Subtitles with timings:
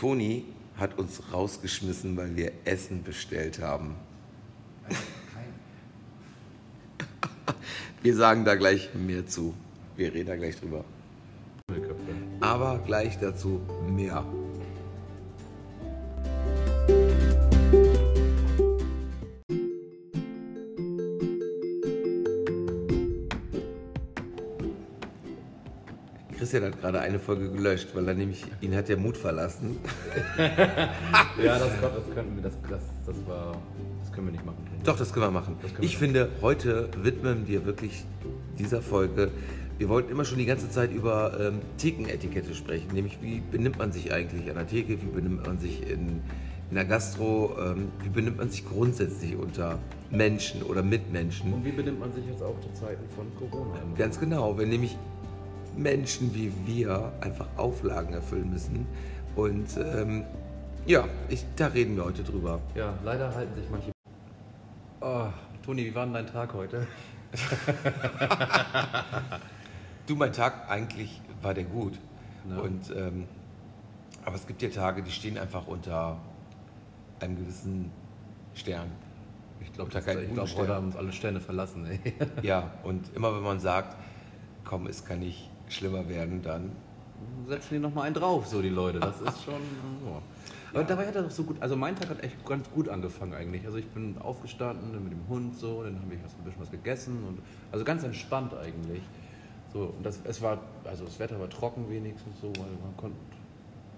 [0.00, 0.46] Toni
[0.78, 3.96] hat uns rausgeschmissen, weil wir Essen bestellt haben.
[8.02, 9.52] Wir sagen da gleich mehr zu.
[9.94, 10.86] Wir reden da gleich drüber.
[12.40, 13.60] Aber gleich dazu
[13.90, 14.24] mehr.
[26.50, 29.78] Christian hat gerade eine Folge gelöscht, weil er nämlich, ihn hat der Mut verlassen.
[31.40, 33.56] Ja, das, das könnten wir, das, das, das war,
[34.02, 34.58] das können wir nicht machen.
[34.84, 35.56] Doch, das können wir machen.
[35.60, 38.04] Können wir ich finde, heute widmen wir wirklich
[38.58, 39.30] dieser Folge.
[39.78, 43.92] Wir wollten immer schon die ganze Zeit über ähm, Thekenetikette sprechen, nämlich wie benimmt man
[43.92, 46.20] sich eigentlich an der Theke, wie benimmt man sich in,
[46.68, 49.78] in der Gastro, ähm, wie benimmt man sich grundsätzlich unter
[50.10, 51.52] Menschen oder Mitmenschen.
[51.52, 53.78] Und wie benimmt man sich jetzt auch zu Zeiten von Corona?
[53.96, 54.96] Ganz genau, wenn nämlich
[55.76, 58.86] Menschen wie wir einfach Auflagen erfüllen müssen.
[59.36, 60.24] Und ähm,
[60.86, 62.60] ja, ich, da reden wir heute drüber.
[62.74, 63.92] Ja, leider halten sich manche.
[65.00, 65.26] Oh,
[65.64, 66.86] Toni, wie war denn dein Tag heute?
[70.10, 71.96] Du, mein Tag eigentlich war der gut.
[72.48, 72.58] Ja.
[72.58, 73.28] Und, ähm,
[74.24, 76.18] aber es gibt ja Tage, die stehen einfach unter
[77.20, 77.92] einem gewissen
[78.54, 78.90] Stern.
[79.60, 81.86] Ich glaube, guten glaub, heute haben uns alle Sterne verlassen.
[81.86, 82.00] Ey.
[82.42, 83.96] Ja, und immer wenn man sagt,
[84.64, 86.72] komm, es kann nicht schlimmer werden, dann
[87.46, 89.00] Setzen die nochmal einen drauf, so die Leute.
[89.00, 89.54] Das ist schon.
[90.06, 90.22] Ja.
[90.72, 91.56] Aber dabei hat er doch so gut.
[91.60, 93.66] Also mein Tag hat echt ganz gut angefangen eigentlich.
[93.66, 96.70] Also ich bin aufgestanden mit dem Hund so, dann habe ich was, ein bisschen was
[96.70, 97.38] gegessen und
[97.72, 99.02] also ganz entspannt eigentlich.
[99.72, 103.16] So und das, es war, also das Wetter war trocken wenigstens so, weil man konnte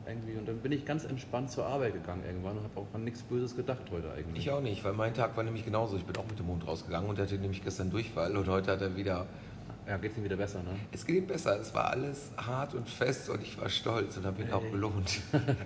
[0.07, 3.05] irgendwie und dann bin ich ganz entspannt zur Arbeit gegangen irgendwann und habe auch an
[3.05, 4.47] nichts Böses gedacht heute eigentlich.
[4.47, 5.97] ich auch nicht, weil mein Tag war nämlich genauso.
[5.99, 8.81] Ich bin auch mit dem Hund rausgegangen und hatte nämlich gestern Durchfall und heute hat
[8.81, 9.27] er wieder
[9.93, 10.71] Ja, geht's ihm wieder besser, ne?
[10.91, 11.61] Es geht ihm besser.
[11.61, 14.71] Es war alles hart und fest und ich war stolz und habe ihn auch Ey.
[14.73, 15.21] gelohnt.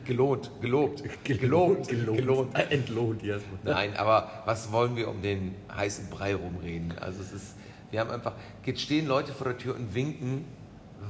[0.04, 1.04] gelohnt, gelobt.
[1.22, 2.58] Gelobt, gelohnt.
[2.58, 3.60] Äh, Entlohnt erstmal.
[3.62, 6.98] Nein, aber was wollen wir um den heißen Brei rumreden?
[6.98, 7.54] Also es ist,
[7.92, 8.32] wir haben einfach,
[8.64, 10.44] jetzt stehen Leute vor der Tür und winken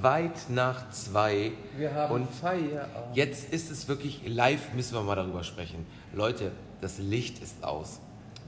[0.02, 1.52] weit nach zwei.
[1.78, 3.16] Wir haben und Feierabend.
[3.16, 5.86] Jetzt ist es wirklich, live müssen wir mal darüber sprechen.
[6.12, 7.98] Leute, das Licht ist aus.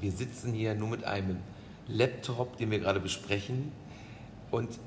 [0.03, 1.39] Wir sitzen hier nur mit einem
[1.87, 3.73] Laptop, den wir gerade besprechen.
[4.51, 4.79] Und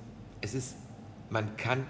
[0.42, 0.76] es ist,
[1.30, 1.86] man kann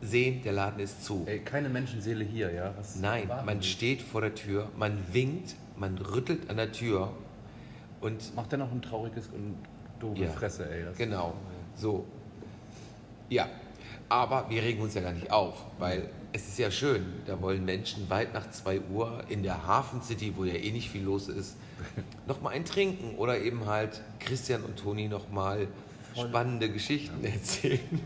[0.00, 1.24] sehen, der Laden ist zu.
[1.26, 2.74] Ey, keine Menschenseele hier, ja?
[2.76, 3.66] Was Nein, man die?
[3.66, 7.12] steht vor der Tür, man winkt, man rüttelt an der Tür
[8.00, 9.56] und Macht er noch ein trauriges und
[9.98, 10.30] doofe Ja.
[10.30, 10.84] Fresse, ey.
[10.96, 11.34] Genau,
[11.74, 12.04] so.
[13.28, 13.48] Ja,
[14.08, 17.64] aber wir regen uns ja gar nicht auf, weil es ist ja schön, da wollen
[17.64, 21.28] Menschen weit nach 2 Uhr in der Hafen City, wo ja eh nicht viel los
[21.28, 21.56] ist,
[22.26, 25.68] nochmal ein Trinken oder eben halt Christian und Toni nochmal.
[26.26, 28.00] Spannende Geschichten erzählen.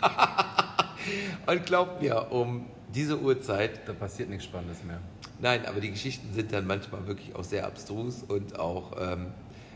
[1.46, 4.98] und glaubt mir, um diese Uhrzeit Da passiert nichts Spannendes mehr.
[5.40, 9.26] Nein, aber die Geschichten sind dann manchmal wirklich auch sehr abstrus und auch, ähm,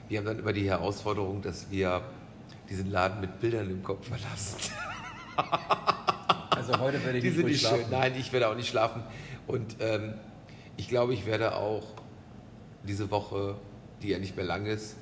[0.08, 2.02] wir haben dann immer die Herausforderung, dass wir
[2.68, 4.56] diesen Laden mit Bildern im Kopf verlassen.
[6.50, 7.80] Also heute werde ich Die nicht sind nicht schlafen.
[7.82, 7.90] schön.
[7.90, 9.02] Nein, ich werde auch nicht schlafen.
[9.46, 10.14] Und ähm,
[10.76, 11.84] ich glaube, ich werde auch
[12.84, 13.56] diese Woche,
[14.02, 14.96] die ja nicht mehr lang ist,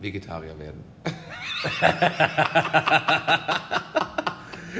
[0.00, 0.82] Vegetarier werden.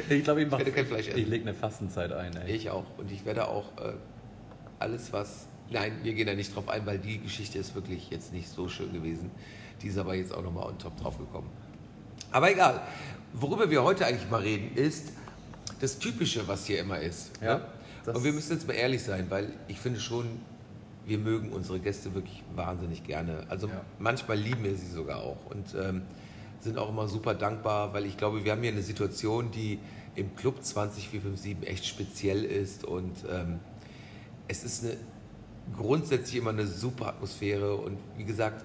[0.09, 1.19] Ich glaube, ich, mach- werde kein Fleisch essen.
[1.19, 2.53] ich lege eine Fastenzeit ein, ey.
[2.55, 2.85] Ich auch.
[2.99, 3.93] Und ich werde auch äh,
[4.79, 5.47] alles, was.
[5.71, 8.69] Nein, wir gehen da nicht drauf ein, weil die Geschichte ist wirklich jetzt nicht so
[8.69, 9.31] schön gewesen.
[9.83, 11.49] Die ist aber jetzt auch nochmal on top drauf gekommen.
[12.31, 12.83] Aber egal.
[13.33, 15.13] Worüber wir heute eigentlich mal reden, ist
[15.81, 17.33] das Typische, was hier immer ist.
[17.43, 17.63] Ja,
[18.07, 18.13] ne?
[18.13, 20.27] Und wir müssen jetzt mal ehrlich sein, weil ich finde schon,
[21.07, 23.45] wir mögen unsere Gäste wirklich wahnsinnig gerne.
[23.49, 23.83] Also Ja.
[23.99, 26.03] manchmal lieben wir sie sogar auch und ähm,
[26.61, 29.79] sind auch immer super dankbar, weil ich glaube, wir haben hier eine Situation, die
[30.17, 33.61] im Club 20457 echt speziell ist und ähm,
[34.49, 34.97] es ist eine,
[35.77, 38.65] grundsätzlich immer eine super Atmosphäre und wie gesagt,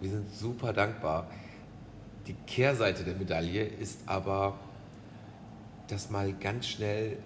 [0.00, 1.28] wir sind super dankbar.
[2.26, 4.58] Die Kehrseite der Medaille ist aber,
[5.88, 7.16] dass mal ganz schnell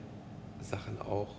[0.60, 1.34] Sachen auch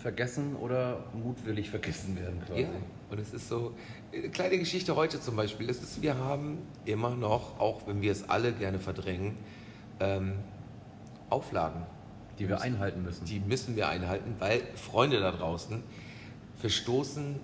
[0.00, 2.62] Vergessen oder mutwillig vergessen werden quasi.
[2.62, 2.68] Ja,
[3.10, 3.74] und es ist so,
[4.12, 8.10] eine kleine Geschichte heute zum Beispiel, es ist, wir haben immer noch, auch wenn wir
[8.10, 9.36] es alle gerne verdrängen,
[10.00, 10.34] ähm,
[11.28, 11.82] Auflagen.
[12.38, 13.26] Die wir einhalten müssen.
[13.26, 15.82] Die müssen wir einhalten, weil Freunde da draußen
[16.56, 17.38] verstoßen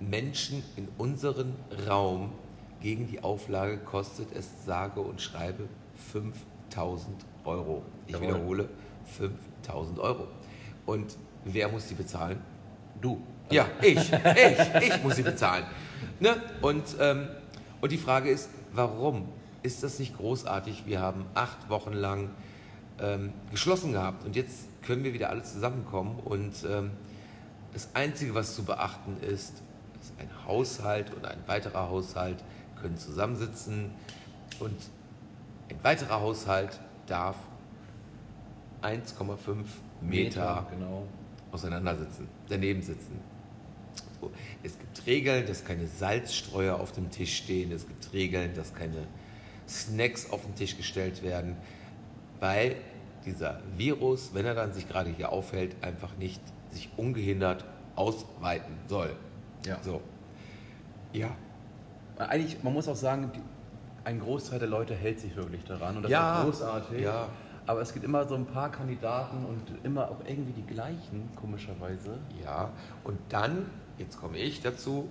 [0.00, 1.54] Menschen in unseren
[1.86, 2.32] Raum
[2.80, 5.68] gegen die Auflage, kostet es sage und schreibe
[6.12, 7.14] 5000
[7.44, 7.82] Euro.
[8.06, 8.28] Ich Jawohl.
[8.28, 8.68] wiederhole,
[9.04, 10.28] 5000 Euro.
[10.86, 12.40] Und wer muss die bezahlen?
[13.00, 13.20] Du.
[13.50, 15.64] Ja, ich, ich, ich muss sie bezahlen.
[16.20, 16.36] Ne?
[16.60, 17.28] Und, ähm,
[17.80, 19.28] und die Frage ist, warum?
[19.62, 20.84] Ist das nicht großartig?
[20.86, 22.30] Wir haben acht Wochen lang
[23.00, 26.90] ähm, geschlossen gehabt und jetzt können wir wieder alle zusammenkommen und ähm,
[27.72, 29.62] Das Einzige, was zu beachten ist,
[30.00, 32.42] ist ein Haushalt und ein weiterer Haushalt
[32.80, 33.90] können zusammensitzen
[34.60, 34.76] und
[35.70, 37.36] ein weiterer Haushalt darf
[38.82, 39.64] 1,5 Meter,
[40.02, 41.06] Meter genau.
[41.52, 43.20] Auseinandersitzen, daneben sitzen.
[44.62, 47.72] Es gibt Regeln, dass keine Salzstreuer auf dem Tisch stehen.
[47.72, 49.06] Es gibt Regeln, dass keine
[49.68, 51.56] Snacks auf den Tisch gestellt werden,
[52.40, 52.76] weil
[53.24, 56.40] dieser Virus, wenn er dann sich gerade hier aufhält, einfach nicht
[56.70, 57.64] sich ungehindert
[57.96, 59.14] ausweiten soll.
[59.66, 59.78] Ja.
[59.82, 60.00] So.
[61.12, 61.36] Ja.
[62.18, 63.30] Eigentlich, man muss auch sagen,
[64.04, 66.40] ein Großteil der Leute hält sich wirklich daran und das ja.
[66.40, 67.00] ist großartig.
[67.00, 67.28] Ja.
[67.66, 72.18] Aber es gibt immer so ein paar Kandidaten und immer auch irgendwie die gleichen, komischerweise.
[72.42, 72.70] Ja,
[73.04, 73.66] und dann,
[73.98, 75.08] jetzt komme ich dazu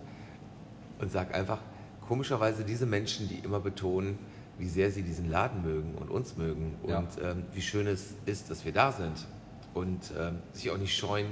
[0.99, 1.59] und sage einfach,
[2.07, 4.19] komischerweise diese Menschen, die immer betonen,
[4.57, 7.31] wie sehr sie diesen Laden mögen und uns mögen und ja.
[7.31, 9.25] ähm, wie schön es ist, dass wir da sind
[9.73, 11.27] und ähm, sich auch nicht scheuen,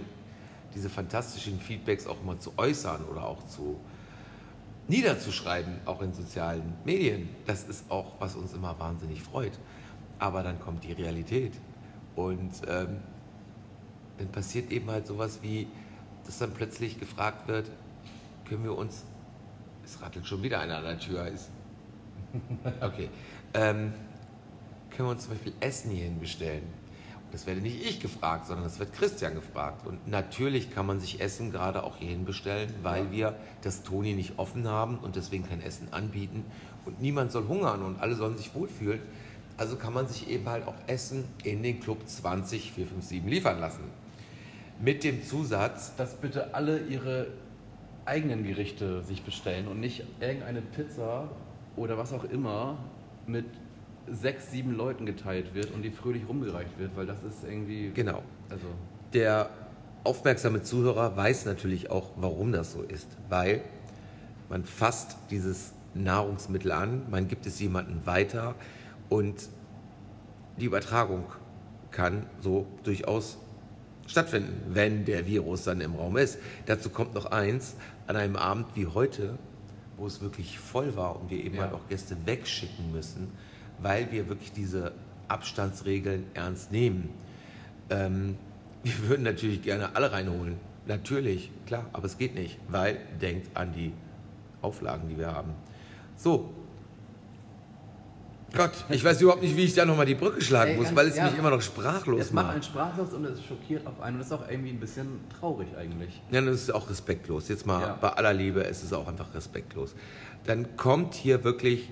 [0.74, 3.80] diese fantastischen Feedbacks auch immer zu äußern oder auch zu
[4.88, 7.30] niederzuschreiben, auch in sozialen Medien.
[7.46, 9.60] Das ist auch, was uns immer wahnsinnig freut.
[10.20, 11.54] Aber dann kommt die Realität
[12.16, 12.98] und ähm,
[14.18, 15.68] dann passiert eben halt sowas wie,
[16.26, 17.72] dass dann plötzlich gefragt wird,
[18.48, 19.06] können wir uns,
[19.84, 21.50] es rattelt schon wieder einer an der Tür, ist
[22.82, 23.10] Okay.
[23.54, 23.94] Ähm,
[24.90, 26.64] können wir uns zum Beispiel Essen hierhin bestellen?
[27.26, 29.86] Und das werde nicht ich gefragt, sondern das wird Christian gefragt.
[29.86, 33.12] Und natürlich kann man sich Essen gerade auch hierhin bestellen, weil ja.
[33.12, 36.44] wir das Toni nicht offen haben und deswegen kein Essen anbieten.
[36.86, 39.02] Und niemand soll hungern und alle sollen sich wohlfühlen.
[39.60, 43.84] Also kann man sich eben halt auch Essen in den Club 20457 liefern lassen.
[44.82, 47.28] Mit dem Zusatz, dass bitte alle ihre
[48.06, 51.28] eigenen Gerichte sich bestellen und nicht irgendeine Pizza
[51.76, 52.78] oder was auch immer
[53.28, 53.44] mit
[54.10, 57.92] sechs, sieben Leuten geteilt wird und die fröhlich rumgereicht wird, weil das ist irgendwie.
[57.94, 58.24] Genau.
[58.50, 58.66] Also
[59.14, 59.50] Der
[60.06, 63.62] aufmerksame Zuhörer weiß natürlich auch, warum das so ist, weil
[64.48, 68.56] man fasst dieses Nahrungsmittel an, man gibt es jemandem weiter
[69.10, 69.50] und
[70.58, 71.26] die Übertragung
[71.92, 73.38] kann so durchaus
[74.08, 76.38] stattfinden, wenn der Virus dann im Raum ist.
[76.66, 77.76] Dazu kommt noch eins,
[78.08, 79.38] an einem Abend wie heute
[80.00, 81.64] wo es wirklich voll war und wir eben ja.
[81.64, 83.32] halt auch Gäste wegschicken müssen,
[83.80, 84.94] weil wir wirklich diese
[85.28, 87.10] Abstandsregeln ernst nehmen.
[87.90, 88.38] Ähm,
[88.84, 90.56] wir würden natürlich gerne alle reinholen.
[90.88, 93.94] Natürlich, klar, aber es geht nicht, weil denkt an die
[94.62, 95.52] Auflagen, die wir haben.
[96.16, 96.54] So,
[98.56, 101.08] Gott, ich weiß überhaupt nicht, wie ich da nochmal die Brücke schlagen Ey, muss, weil
[101.08, 102.46] es ja, mich immer noch sprachlos es macht.
[102.46, 105.20] Es macht einen sprachlos und es schockiert auf einen und ist auch irgendwie ein bisschen
[105.40, 106.22] traurig eigentlich.
[106.32, 107.48] Ja, das ist auch respektlos.
[107.48, 107.98] Jetzt mal ja.
[108.00, 109.94] bei aller Liebe, es ist auch einfach respektlos.
[110.46, 111.90] Dann kommt hier wirklich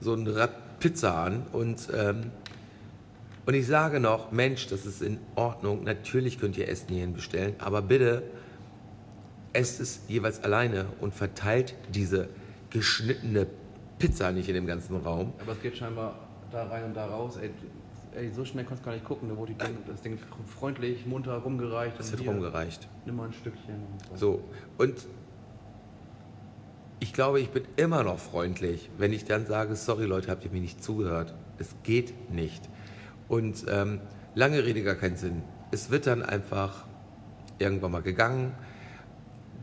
[0.00, 2.30] so ein Rad Pizza an und, ähm,
[3.46, 7.54] und ich sage noch, Mensch, das ist in Ordnung, natürlich könnt ihr Essen hierhin bestellen,
[7.58, 8.22] aber bitte
[9.52, 12.28] esst es jeweils alleine und verteilt diese
[12.70, 13.46] geschnittene
[13.98, 15.32] Pizza nicht in dem ganzen Raum.
[15.40, 16.18] Aber es geht scheinbar
[16.50, 17.36] da rein und da raus.
[17.36, 17.50] Ey,
[18.14, 19.28] ey so schnell kannst du gar nicht gucken.
[19.28, 19.54] Da wurde
[19.86, 21.98] das Ding freundlich, munter rumgereicht.
[21.98, 22.88] Es wird rumgereicht.
[23.06, 23.74] Nimm mal ein Stückchen.
[24.10, 24.32] Und so.
[24.32, 24.44] so,
[24.78, 25.06] und
[27.00, 30.50] ich glaube, ich bin immer noch freundlich, wenn ich dann sage, sorry Leute, habt ihr
[30.50, 31.34] mir nicht zugehört.
[31.58, 32.68] Es geht nicht.
[33.28, 34.00] Und ähm,
[34.34, 35.42] lange Rede gar keinen Sinn.
[35.70, 36.86] Es wird dann einfach
[37.58, 38.52] irgendwann mal gegangen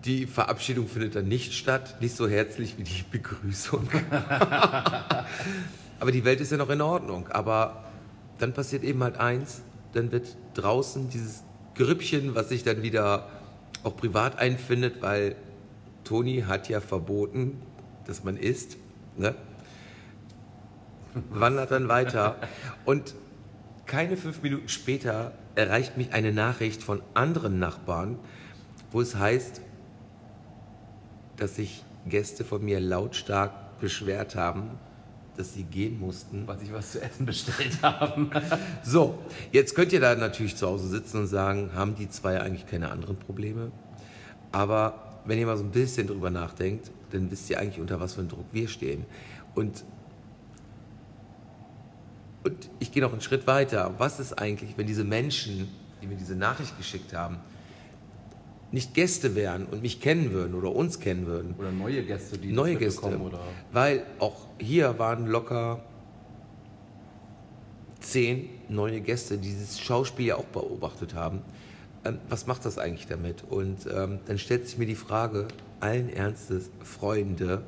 [0.05, 3.87] die Verabschiedung findet dann nicht statt, nicht so herzlich wie die Begrüßung.
[5.99, 7.27] aber die Welt ist ja noch in Ordnung.
[7.29, 7.85] Aber
[8.39, 9.61] dann passiert eben halt eins,
[9.93, 11.43] dann wird draußen dieses
[11.75, 13.27] Grüppchen, was sich dann wieder
[13.83, 15.35] auch privat einfindet, weil
[16.03, 17.61] Toni hat ja verboten,
[18.05, 18.77] dass man isst,
[19.17, 19.35] ne?
[21.29, 22.37] wandert dann weiter.
[22.85, 23.15] Und
[23.85, 28.17] keine fünf Minuten später erreicht mich eine Nachricht von anderen Nachbarn,
[28.91, 29.61] wo es heißt,
[31.41, 34.69] dass sich Gäste von mir lautstark beschwert haben,
[35.37, 36.47] dass sie gehen mussten.
[36.47, 38.29] Weil sich was zu essen bestellt haben.
[38.83, 39.17] so,
[39.51, 42.91] jetzt könnt ihr da natürlich zu Hause sitzen und sagen, haben die zwei eigentlich keine
[42.91, 43.71] anderen Probleme?
[44.51, 48.13] Aber wenn ihr mal so ein bisschen drüber nachdenkt, dann wisst ihr eigentlich, unter was
[48.13, 49.05] für einem Druck wir stehen.
[49.55, 49.83] Und,
[52.43, 53.95] und ich gehe noch einen Schritt weiter.
[53.97, 55.69] Was ist eigentlich, wenn diese Menschen,
[56.03, 57.37] die mir diese Nachricht geschickt haben,
[58.71, 61.55] nicht Gäste wären und mich kennen würden oder uns kennen würden.
[61.57, 63.19] Oder neue Gäste, die neue Gäste.
[63.19, 63.39] Oder?
[63.71, 65.83] Weil auch hier waren locker
[67.99, 71.41] zehn neue Gäste, die dieses Schauspiel ja auch beobachtet haben.
[72.05, 73.43] Ähm, was macht das eigentlich damit?
[73.49, 75.47] Und ähm, dann stellt sich mir die Frage,
[75.79, 77.63] allen Ernstes, Freunde,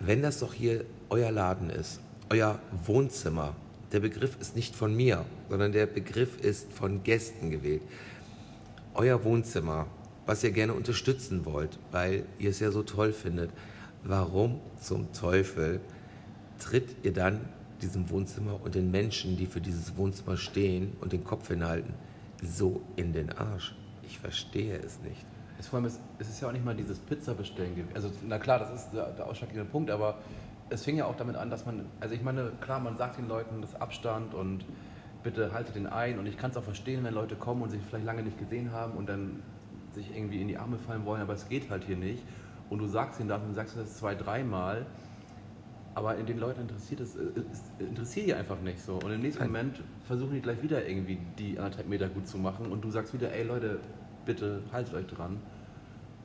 [0.00, 3.54] wenn das doch hier euer Laden ist, euer Wohnzimmer,
[3.92, 7.82] der Begriff ist nicht von mir, sondern der Begriff ist von Gästen gewählt.
[8.94, 9.86] Euer Wohnzimmer,
[10.26, 13.50] was ihr gerne unterstützen wollt, weil ihr es ja so toll findet,
[14.02, 15.80] warum zum Teufel
[16.58, 17.40] tritt ihr dann
[17.82, 21.94] diesem Wohnzimmer und den Menschen, die für dieses Wohnzimmer stehen und den Kopf hinhalten,
[22.42, 23.74] so in den Arsch?
[24.06, 25.24] Ich verstehe es nicht.
[25.58, 27.94] Es, ist, ist ja auch nicht mal dieses Pizza-Bestellen gewesen.
[27.94, 30.18] Also, na klar, das ist der, der ausschlaggebende Punkt, aber
[30.70, 33.28] es fing ja auch damit an, dass man, also ich meine, klar, man sagt den
[33.28, 34.64] Leuten das Abstand und
[35.22, 37.80] bitte haltet den ein und ich kann es auch verstehen, wenn Leute kommen und sich
[37.88, 39.42] vielleicht lange nicht gesehen haben und dann
[39.94, 42.22] sich irgendwie in die Arme fallen wollen, aber es geht halt hier nicht.
[42.70, 44.86] Und du sagst ihnen das und sagst das zwei, dreimal,
[45.94, 48.94] aber in den Leuten interessiert es, es interessiert die einfach nicht so.
[48.94, 52.66] Und im nächsten Moment versuchen die gleich wieder irgendwie die anderthalb Meter gut zu machen
[52.66, 53.78] und du sagst wieder, ey Leute,
[54.24, 55.38] bitte haltet euch dran.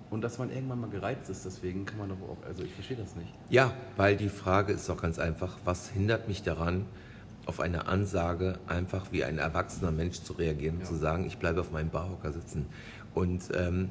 [0.09, 2.97] Und dass man irgendwann mal gereizt ist, deswegen kann man doch auch, also ich verstehe
[2.97, 3.31] das nicht.
[3.49, 6.85] Ja, weil die Frage ist doch ganz einfach, was hindert mich daran,
[7.45, 10.87] auf eine Ansage einfach wie ein erwachsener Mensch zu reagieren und ja.
[10.87, 12.65] zu sagen, ich bleibe auf meinem Barhocker sitzen.
[13.13, 13.89] Und ähm,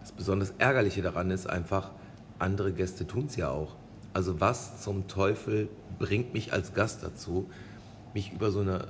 [0.00, 1.90] das besonders Ärgerliche daran ist einfach,
[2.38, 3.76] andere Gäste tun es ja auch.
[4.12, 7.50] Also was zum Teufel bringt mich als Gast dazu,
[8.14, 8.88] mich über so eine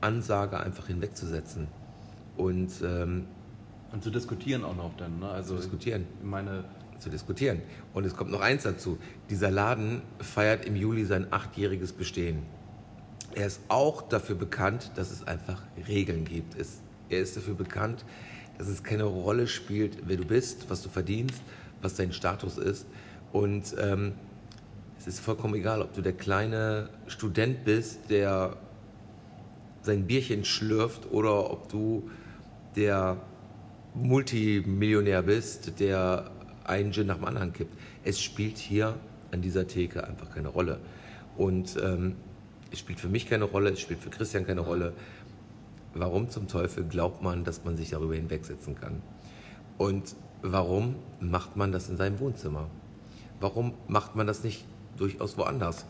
[0.00, 1.68] Ansage einfach hinwegzusetzen?
[2.36, 3.26] Und ähm,
[3.92, 5.28] und zu diskutieren auch noch dann, ne?
[5.28, 6.06] Also zu diskutieren.
[6.22, 6.64] Meine
[6.98, 7.62] zu diskutieren.
[7.94, 8.98] Und es kommt noch eins dazu.
[9.30, 12.42] Dieser Laden feiert im Juli sein achtjähriges Bestehen.
[13.34, 16.56] Er ist auch dafür bekannt, dass es einfach Regeln gibt.
[17.08, 18.04] Er ist dafür bekannt,
[18.58, 21.40] dass es keine Rolle spielt, wer du bist, was du verdienst,
[21.82, 22.86] was dein Status ist.
[23.32, 24.12] Und ähm,
[24.98, 28.56] es ist vollkommen egal, ob du der kleine Student bist, der
[29.82, 32.10] sein Bierchen schlürft, oder ob du
[32.74, 33.18] der
[33.94, 36.30] Multimillionär bist, der
[36.64, 37.74] einen Gin nach dem anderen kippt.
[38.04, 38.94] Es spielt hier
[39.30, 40.80] an dieser Theke einfach keine Rolle.
[41.36, 42.16] Und ähm,
[42.70, 44.92] es spielt für mich keine Rolle, es spielt für Christian keine Rolle.
[45.98, 49.00] Warum zum Teufel glaubt man, dass man sich darüber hinwegsetzen kann?
[49.78, 52.68] Und warum macht man das in seinem Wohnzimmer?
[53.40, 54.64] Warum macht man das nicht
[54.98, 55.86] durchaus woanders?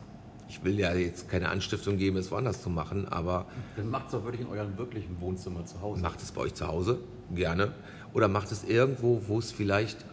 [0.49, 3.47] Ich will ja jetzt keine Anstiftung geben, es woanders zu machen, aber.
[3.77, 6.03] Dann macht es doch wirklich in eurem wirklichen Wohnzimmer zu Hause.
[6.03, 7.01] Macht es bei euch zu Hause,
[7.35, 7.73] gerne.
[8.15, 10.05] Oder macht es irgendwo, wo es vielleicht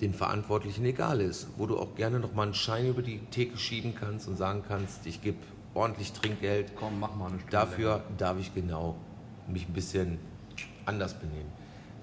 [0.00, 3.56] den Verantwortlichen egal ist, wo du auch gerne noch mal einen Schein über die Theke
[3.56, 5.38] schieben kannst und sagen kannst, ich gebe
[5.74, 6.72] ordentlich Trinkgeld.
[6.74, 7.52] Komm, mach mal eine Stunde.
[7.52, 8.04] Dafür länger.
[8.18, 8.96] darf ich genau
[9.48, 10.18] mich ein bisschen
[10.86, 11.50] anders benehmen.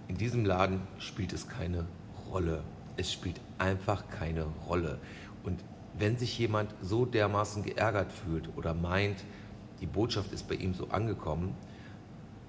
[0.07, 1.85] In diesem Laden spielt es keine
[2.31, 2.63] Rolle.
[2.97, 4.99] Es spielt einfach keine Rolle.
[5.43, 5.63] Und
[5.97, 9.23] wenn sich jemand so dermaßen geärgert fühlt oder meint,
[9.79, 11.55] die Botschaft ist bei ihm so angekommen,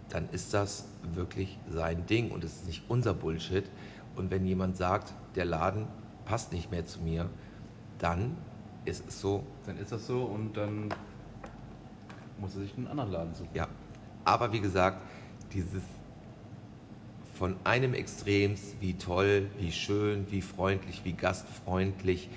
[0.09, 3.65] dann ist das wirklich sein Ding und es ist nicht unser Bullshit.
[4.17, 5.87] Und wenn jemand sagt, der Laden
[6.25, 7.31] passt nicht mehr zu mir,
[7.99, 8.37] dann
[8.85, 9.45] ist es so.
[9.67, 10.89] Dann ist das so und dann
[12.39, 13.51] muss er sich einen anderen Laden suchen.
[13.55, 13.69] Ja,
[14.31, 15.03] aber wie gesagt,
[15.53, 15.83] dieses
[17.35, 22.29] von einem Extrems, wie toll, wie schön, wie freundlich, wie gastfreundlich.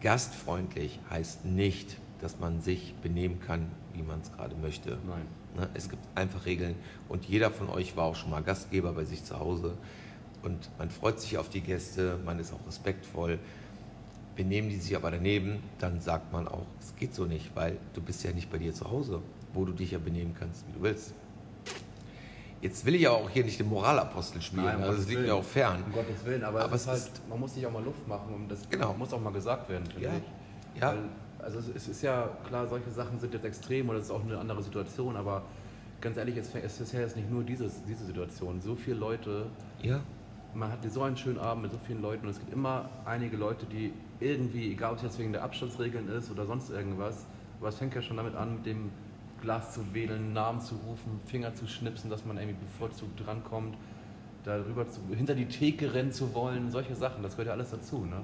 [0.00, 4.98] Gastfreundlich heißt nicht, dass man sich benehmen kann, wie man es gerade möchte.
[5.06, 5.26] Nein.
[5.56, 6.76] Ne, es gibt einfach Regeln
[7.08, 9.72] und jeder von euch war auch schon mal Gastgeber bei sich zu Hause
[10.42, 13.38] und man freut sich auf die Gäste, man ist auch respektvoll.
[14.36, 18.02] Benehmen die sich aber daneben, dann sagt man auch, es geht so nicht, weil du
[18.02, 19.22] bist ja nicht bei dir zu Hause,
[19.56, 21.14] wo du dich ja benehmen kannst, wie du willst.
[22.62, 25.34] Jetzt will ich ja auch hier nicht den Moralapostel spielen, Nein, also das liegt mir
[25.34, 25.82] auch fern.
[25.84, 28.34] Um Gottes Willen, aber, aber es, ist halt, man muss sich auch mal Luft machen
[28.34, 28.94] und das genau.
[28.94, 30.12] muss auch mal gesagt werden, finde ja.
[30.16, 30.80] ich.
[30.80, 30.90] Ja.
[30.90, 30.98] Weil
[31.46, 34.38] also es ist ja klar, solche Sachen sind jetzt extrem oder es ist auch eine
[34.38, 35.42] andere Situation, aber
[36.00, 38.60] ganz ehrlich, es ist ja jetzt nicht nur dieses, diese Situation.
[38.60, 39.46] So viele Leute,
[39.80, 40.00] ja.
[40.54, 43.36] man hat so einen schönen Abend mit so vielen Leuten und es gibt immer einige
[43.36, 47.26] Leute, die irgendwie, egal ob es jetzt wegen der Abstandsregeln ist oder sonst irgendwas,
[47.60, 48.90] aber es fängt ja schon damit an, mit dem
[49.40, 53.76] Glas zu wählen, Namen zu rufen, Finger zu schnipsen, dass man irgendwie bevorzugt drankommt,
[54.44, 58.04] darüber zu, hinter die Theke rennen zu wollen, solche Sachen, das gehört ja alles dazu,
[58.04, 58.22] ne?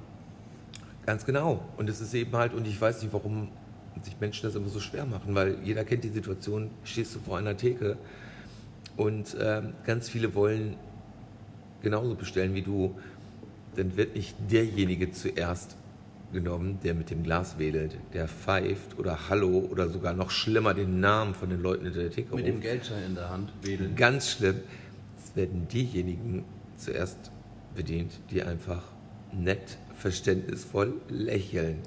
[1.04, 1.64] Ganz genau.
[1.76, 3.48] Und es ist eben halt, und ich weiß nicht, warum
[4.02, 7.38] sich Menschen das immer so schwer machen, weil jeder kennt die Situation, stehst du vor
[7.38, 7.98] einer Theke
[8.96, 10.76] und äh, ganz viele wollen
[11.82, 12.94] genauso bestellen wie du,
[13.76, 15.76] dann wird nicht derjenige zuerst
[16.32, 21.00] genommen, der mit dem Glas wedelt, der pfeift oder Hallo oder sogar noch schlimmer den
[21.00, 22.54] Namen von den Leuten in der Theke Mit ruft.
[22.54, 23.94] dem Geldschein in der Hand wedeln.
[23.96, 24.60] Ganz schlimm.
[25.22, 26.44] Es werden diejenigen
[26.76, 27.30] zuerst
[27.74, 28.82] bedient, die einfach
[29.32, 31.78] nett verständnisvoll lächeln.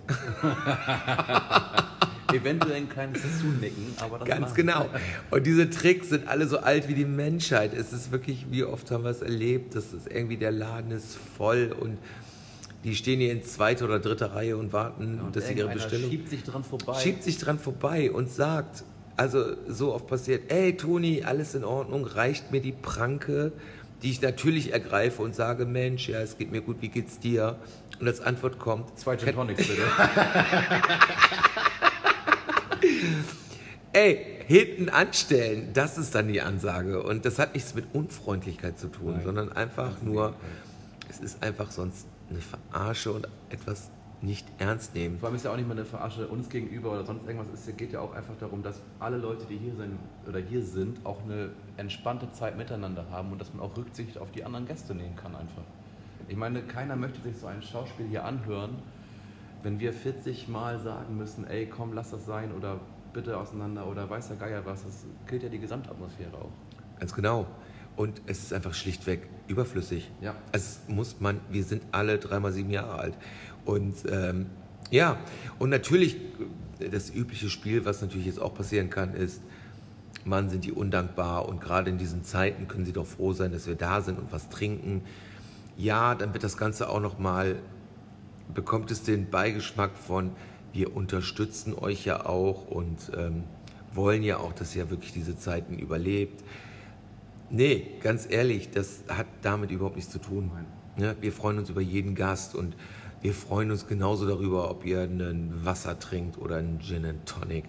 [2.33, 4.89] Eventuell ein kleines Zunicken, aber das Ganz genau.
[5.31, 7.73] Und diese Tricks sind alle so alt wie die Menschheit.
[7.73, 11.15] Es ist wirklich, wie oft haben wir es erlebt, dass es irgendwie der Laden ist
[11.37, 11.97] voll und
[12.85, 15.73] die stehen hier in zweiter oder dritter Reihe und warten, ja, und dass sie ihre
[15.73, 16.09] Bestellung.
[16.09, 16.93] schiebt sich dran vorbei.
[16.99, 18.83] Schiebt sich dran vorbei und sagt,
[19.17, 23.51] also so oft passiert, ey Toni, alles in Ordnung, reicht mir die Pranke
[24.01, 27.57] die ich natürlich ergreife und sage, Mensch, ja, es geht mir gut, wie geht's dir?
[27.99, 29.81] Und als Antwort kommt, Zwei Gin Tonics bitte.
[33.93, 37.01] ey, hinten anstellen, das ist dann die Ansage.
[37.01, 39.23] Und das hat nichts mit Unfreundlichkeit zu tun, Nein.
[39.23, 40.35] sondern einfach nur,
[41.09, 43.91] es ist einfach sonst eine Verarsche und etwas
[44.21, 45.19] nicht ernst nehmen.
[45.19, 47.47] Vor allem ist ja auch nicht mal eine Verarsche uns gegenüber oder sonst irgendwas.
[47.53, 51.05] Es geht ja auch einfach darum, dass alle Leute, die hier sind oder hier sind,
[51.05, 54.95] auch eine entspannte Zeit miteinander haben und dass man auch Rücksicht auf die anderen Gäste
[54.95, 55.63] nehmen kann einfach.
[56.27, 58.77] Ich meine, keiner möchte sich so ein Schauspiel hier anhören,
[59.61, 62.79] wenn wir 40 Mal sagen müssen, ey, komm, lass das sein oder
[63.13, 64.83] bitte auseinander oder weiß der Geier was.
[64.83, 66.51] Das killt ja die Gesamtatmosphäre auch.
[66.99, 67.45] Ganz genau.
[67.95, 70.11] Und es ist einfach schlichtweg überflüssig.
[70.21, 70.35] Ja.
[70.51, 73.13] Es muss man, wir sind alle dreimal sieben Jahre alt.
[73.63, 74.47] Und ähm,
[74.91, 75.17] ja,
[75.59, 76.17] und natürlich
[76.79, 79.41] äh, das übliche Spiel, was natürlich jetzt auch passieren kann, ist,
[80.25, 83.67] Mann, sind die undankbar und gerade in diesen Zeiten können sie doch froh sein, dass
[83.67, 85.03] wir da sind und was trinken.
[85.77, 87.57] Ja, dann wird das Ganze auch nochmal,
[88.53, 90.31] bekommt es den Beigeschmack von,
[90.73, 93.43] wir unterstützen euch ja auch und ähm,
[93.93, 96.43] wollen ja auch, dass ihr wirklich diese Zeiten überlebt.
[97.49, 100.51] Nee, ganz ehrlich, das hat damit überhaupt nichts zu tun.
[100.97, 102.75] Ja, wir freuen uns über jeden Gast und
[103.21, 107.65] wir freuen uns genauso darüber, ob ihr ein Wasser trinkt oder einen Gin and Tonic.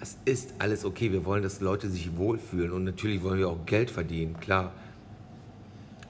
[0.00, 1.12] Es ist alles okay.
[1.12, 4.72] Wir wollen, dass Leute sich wohlfühlen und natürlich wollen wir auch Geld verdienen, klar.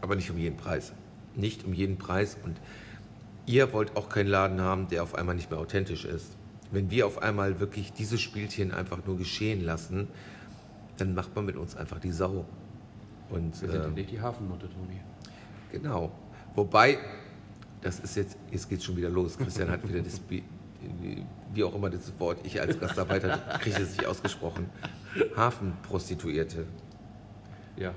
[0.00, 0.92] Aber nicht um jeden Preis.
[1.35, 2.57] Nicht um jeden Preis und
[3.47, 6.37] ihr wollt auch keinen Laden haben, der auf einmal nicht mehr authentisch ist.
[6.71, 10.09] Wenn wir auf einmal wirklich dieses Spielchen einfach nur geschehen lassen,
[10.99, 12.45] dann macht man mit uns einfach die Sau.
[13.31, 15.01] Und, Wir sind ja nicht die Hafennote, Toni.
[15.73, 16.11] Genau.
[16.55, 16.99] Wobei,
[17.81, 19.39] das ist jetzt, jetzt geht's schon wieder los.
[19.39, 20.43] Christian hat wieder das, Bi-
[21.55, 24.67] wie auch immer das Wort, ich als Gastarbeiter kriege es nicht ausgesprochen.
[25.37, 26.65] Hafenprostituierte.
[27.77, 27.93] Ja,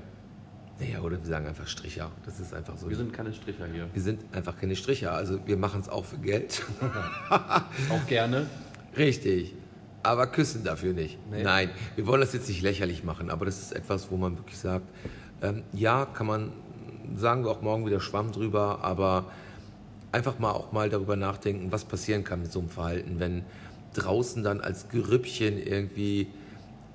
[0.80, 2.12] Naja, oder wir sagen einfach Stricher.
[2.26, 2.90] Das ist einfach so.
[2.90, 3.88] wir sind keine Stricher hier.
[3.94, 5.14] wir sind einfach keine Stricher.
[5.14, 6.64] Also wir machen es auch für Geld.
[7.90, 8.48] Auch gerne.
[8.98, 9.56] Richtig.
[10.04, 11.18] Aber küssen dafür nicht.
[11.32, 11.44] Nee.
[11.44, 14.58] Nein, wir wollen das jetzt nicht lächerlich machen, aber das ist etwas, wo man wirklich
[14.58, 14.86] sagt,
[15.44, 16.52] ähm, ja, kann man,
[17.16, 19.26] sagen wir auch morgen wieder Schwamm drüber, aber
[20.12, 23.44] einfach mal auch mal darüber nachdenken, was passieren kann mit so einem Verhalten, wenn
[23.94, 26.28] draußen dann als Gerüppchen irgendwie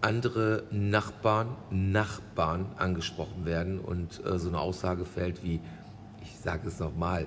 [0.00, 5.60] andere Nachbarn, Nachbarn angesprochen werden und äh, so eine Aussage fällt wie,
[6.22, 7.26] ich sage es nochmal,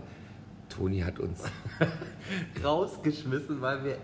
[0.69, 1.43] Toni hat uns
[2.63, 3.97] Rausgeschmissen, weil wir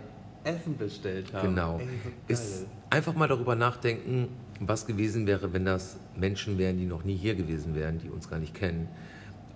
[0.44, 1.54] Essen bestellt haben.
[1.54, 1.78] Genau.
[1.78, 4.28] Ey, so Ist einfach mal darüber nachdenken,
[4.60, 8.28] was gewesen wäre, wenn das Menschen wären, die noch nie hier gewesen wären, die uns
[8.28, 8.88] gar nicht kennen.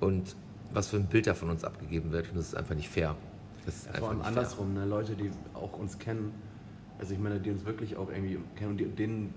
[0.01, 0.37] Und
[0.73, 2.29] was für ein Bild da von uns abgegeben wird.
[2.31, 3.17] Und das ist einfach nicht fair.
[3.65, 4.85] Das ist Ja, vor allem andersrum, ne?
[4.85, 6.33] Leute, die auch uns kennen,
[6.99, 9.35] also ich meine, die uns wirklich auch irgendwie kennen und die, denen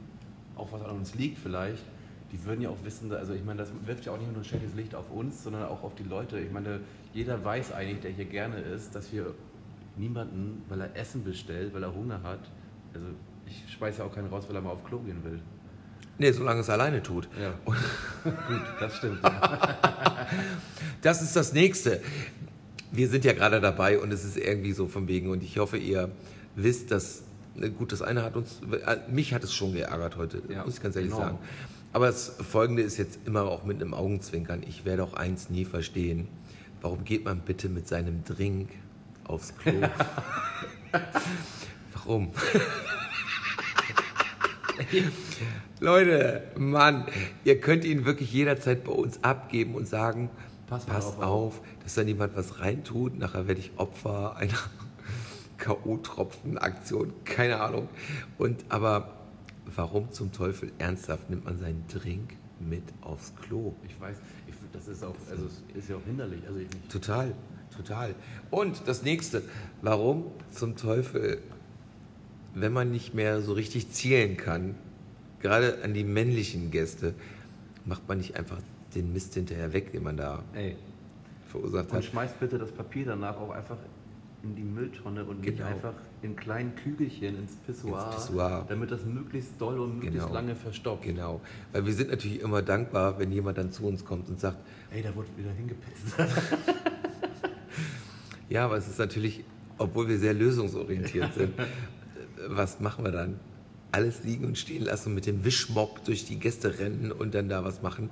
[0.55, 1.83] auch was an uns liegt vielleicht,
[2.31, 4.45] die würden ja auch wissen, also ich meine, das wirft ja auch nicht nur ein
[4.45, 6.39] schlechtes Licht auf uns, sondern auch auf die Leute.
[6.39, 6.79] Ich meine,
[7.13, 9.33] jeder weiß eigentlich, der hier gerne ist, dass wir
[9.97, 12.39] niemanden, weil er Essen bestellt, weil er Hunger hat,
[12.93, 13.07] also
[13.45, 15.39] ich speise ja auch keinen raus, weil er mal auf Klo gehen will.
[16.17, 17.27] Nee, solange es alleine tut.
[17.41, 17.53] Ja.
[18.23, 19.19] Gut, das stimmt.
[21.01, 22.01] Das ist das Nächste.
[22.91, 25.77] Wir sind ja gerade dabei und es ist irgendwie so von wegen und ich hoffe,
[25.77, 26.09] ihr
[26.55, 27.21] wisst, dass,
[27.53, 30.77] ne, gut, das eine hat uns, äh, mich hat es schon geärgert heute, Ja, muss
[30.77, 31.23] ich ganz ehrlich enorm.
[31.25, 31.39] sagen.
[31.93, 34.63] Aber das Folgende ist jetzt immer auch mit einem Augenzwinkern.
[34.67, 36.27] Ich werde auch eins nie verstehen.
[36.81, 38.69] Warum geht man bitte mit seinem Drink
[39.25, 39.73] aufs Klo?
[41.93, 42.31] Warum?
[45.79, 47.05] Leute, Mann,
[47.43, 50.29] ihr könnt ihn wirklich jederzeit bei uns abgeben und sagen,
[50.67, 53.17] Pass mal passt auf, auf, dass da niemand was reintut.
[53.17, 54.57] Nachher werde ich Opfer einer
[55.57, 57.87] K.O.-Tropfen-Aktion, keine Ahnung.
[58.37, 59.15] Und aber
[59.75, 63.75] warum zum Teufel ernsthaft nimmt man seinen Drink mit aufs Klo?
[63.87, 66.41] Ich weiß, ich, das ist auch, also ist ja auch hinderlich.
[66.47, 66.59] Also.
[66.89, 67.33] Total,
[67.75, 68.15] total.
[68.49, 69.43] Und das nächste,
[69.81, 71.39] warum zum Teufel,
[72.55, 74.75] wenn man nicht mehr so richtig zielen kann,
[75.41, 77.13] gerade an die männlichen Gäste,
[77.85, 78.57] macht man nicht einfach
[78.95, 80.75] den Mist hinterher weg, den man da Ey,
[81.47, 82.05] verursacht Und hat.
[82.05, 83.77] schmeißt bitte das Papier danach auch einfach
[84.43, 85.69] in die Mülltonne und nicht Genau.
[85.69, 88.65] einfach in kleinen Kügelchen ins Pissoir, Ins Pissoir.
[88.69, 90.33] damit das möglichst doll und möglichst Genau.
[90.33, 91.03] lange verstopft.
[91.03, 91.41] Genau,
[91.73, 94.57] weil wir sind natürlich immer dankbar, wenn jemand dann zu uns kommt und sagt,
[94.91, 96.15] Ey, da wurde wieder hingepisst.
[98.49, 99.43] ja, aber es ist natürlich,
[99.77, 101.53] obwohl wir sehr lösungsorientiert sind,
[102.47, 103.39] was machen wir dann?
[103.91, 107.63] Alles liegen und stehen lassen, mit dem Wischmopp durch die Gäste rennen und dann da
[107.63, 108.09] was machen.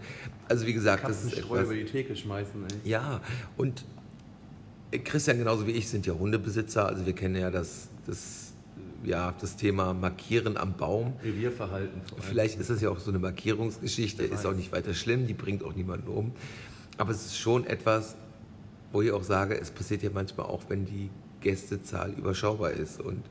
[0.47, 2.89] Also wie gesagt, das ist etwas, über die Theke schmeißen, ey.
[2.89, 3.21] Ja,
[3.57, 3.83] und
[5.03, 8.53] Christian genauso wie ich sind ja Hundebesitzer, also wir kennen ja das, das
[9.03, 11.13] ja, das Thema Markieren am Baum.
[11.23, 12.01] Revierverhalten.
[12.19, 15.63] Vielleicht ist das ja auch so eine Markierungsgeschichte, ist auch nicht weiter schlimm, die bringt
[15.63, 16.31] auch niemanden um.
[16.97, 18.15] Aber es ist schon etwas,
[18.91, 21.09] wo ich auch sage, es passiert ja manchmal auch, wenn die
[21.41, 23.23] Gästezahl überschaubar ist und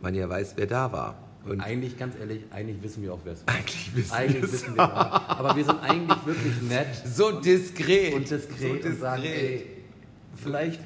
[0.00, 1.14] man ja weiß, wer da war.
[1.44, 3.54] Und Eigentlich, ganz ehrlich, eigentlich wissen wir auch, wer es war.
[3.54, 4.52] eigentlich wissen Eigentlich wir es.
[4.52, 5.28] wissen wir auch.
[5.38, 8.14] Aber wir sind eigentlich wirklich nett So diskret.
[8.14, 9.42] und diskret so und sagen, diskret.
[9.42, 9.66] ey,
[10.36, 10.80] vielleicht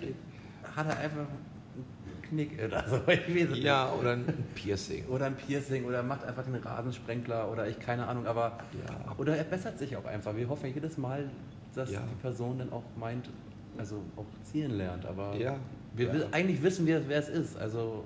[0.76, 3.00] hat er einfach einen Knick oder so.
[3.06, 3.56] Es nicht.
[3.56, 5.04] Ja, oder ein Piercing.
[5.06, 9.14] Oder ein Piercing oder macht einfach den Rasensprenkler oder ich keine Ahnung, aber Ja.
[9.18, 10.36] oder er bessert sich auch einfach.
[10.36, 11.28] Wir hoffen jedes Mal,
[11.74, 12.00] dass Ja.
[12.08, 13.28] die Person dann auch meint,
[13.78, 15.06] also auch zielen lernt.
[15.06, 15.56] Aber Ja.
[15.94, 16.26] wir Ja.
[16.30, 17.56] eigentlich wissen wir, wer es ist.
[17.56, 18.04] Also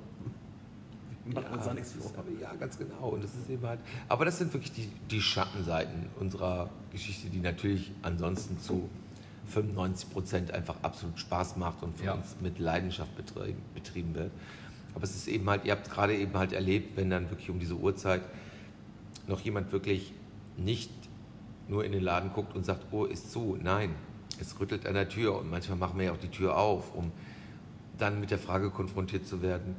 [1.35, 2.13] uns da Ja, nichts vor.
[2.41, 3.09] ja, ganz genau.
[3.11, 7.41] Und das ist eben halt, aber das sind wirklich die, die Schattenseiten unserer Geschichte, die
[7.41, 8.89] natürlich ansonsten zu
[9.49, 12.15] 95 Prozent einfach absolut Spaß macht und von Ja.
[12.15, 14.31] uns mit Leidenschaft betrieben, betrieben wird.
[14.95, 17.59] Aber es ist eben halt, ihr habt gerade eben halt erlebt, wenn dann wirklich um
[17.59, 18.23] diese Uhrzeit
[19.29, 20.13] noch jemand wirklich
[20.57, 20.91] nicht
[21.69, 23.59] nur in den Laden guckt und sagt, oh, ist zu.
[23.63, 23.91] Nein,
[24.41, 27.11] es rüttelt an der Tür und manchmal machen wir ja auch die Tür auf, um
[27.99, 29.75] dann mit der Frage konfrontiert zu werden,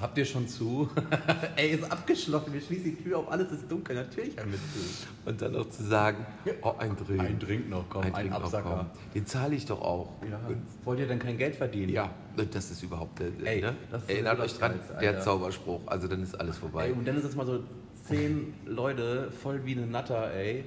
[0.00, 0.88] Habt ihr schon zu?
[1.56, 5.06] Ey, ist abgeschlossen, wir schließen die Tür auf, alles ist dunkel, natürlich wir zu.
[5.26, 6.24] Und dann noch zu sagen,
[6.62, 7.20] oh, ein Drink.
[7.20, 8.86] Ein Drink noch, komm, ein noch, Absacker.
[8.92, 9.12] komm.
[9.14, 10.10] Den zahle ich doch auch.
[10.30, 10.38] Ja.
[10.84, 11.92] Wollt ihr denn kein Geld verdienen?
[11.92, 13.74] ja, das ist überhaupt der, Ey, ne?
[13.90, 15.20] das ist Erinnert euch dran, Geilste, der Alter.
[15.22, 15.80] Zauberspruch.
[15.86, 16.86] Also dann ist alles vorbei.
[16.86, 17.60] Ey, und dann ist es mal so
[18.06, 20.64] zehn Leute, voll wie eine Natter, ey.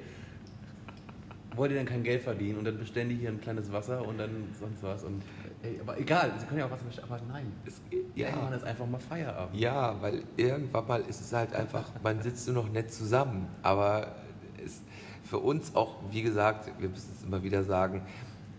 [1.56, 2.60] Wollt ihr denn kein Geld verdienen?
[2.60, 5.04] Und dann bestellen die hier ein kleines Wasser und dann sonst was.
[5.04, 5.22] Und,
[5.64, 7.08] ey, aber egal, sie können ja auch bestellen.
[7.10, 7.82] Aber nein, Es-
[8.16, 9.60] irgendwann ja, ist einfach mal Feierabend.
[9.60, 13.48] ja, weil irgendwann mal ist es halt einfach, man sitzt nur noch nett zusammen.
[13.62, 14.16] Aber
[14.64, 14.82] es,
[15.24, 18.02] für uns auch, wie gesagt, wir müssen es immer wieder sagen,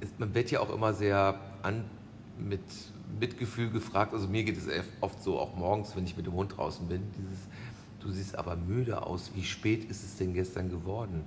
[0.00, 1.84] es, man wird ja auch immer sehr an,
[2.38, 2.60] mit
[3.20, 4.14] Mitgefühl gefragt.
[4.14, 4.66] Also mir geht es
[5.00, 7.46] oft so, auch morgens, wenn ich mit dem Hund draußen bin, dieses,
[8.00, 11.24] du siehst aber müde aus, wie spät ist es denn gestern geworden?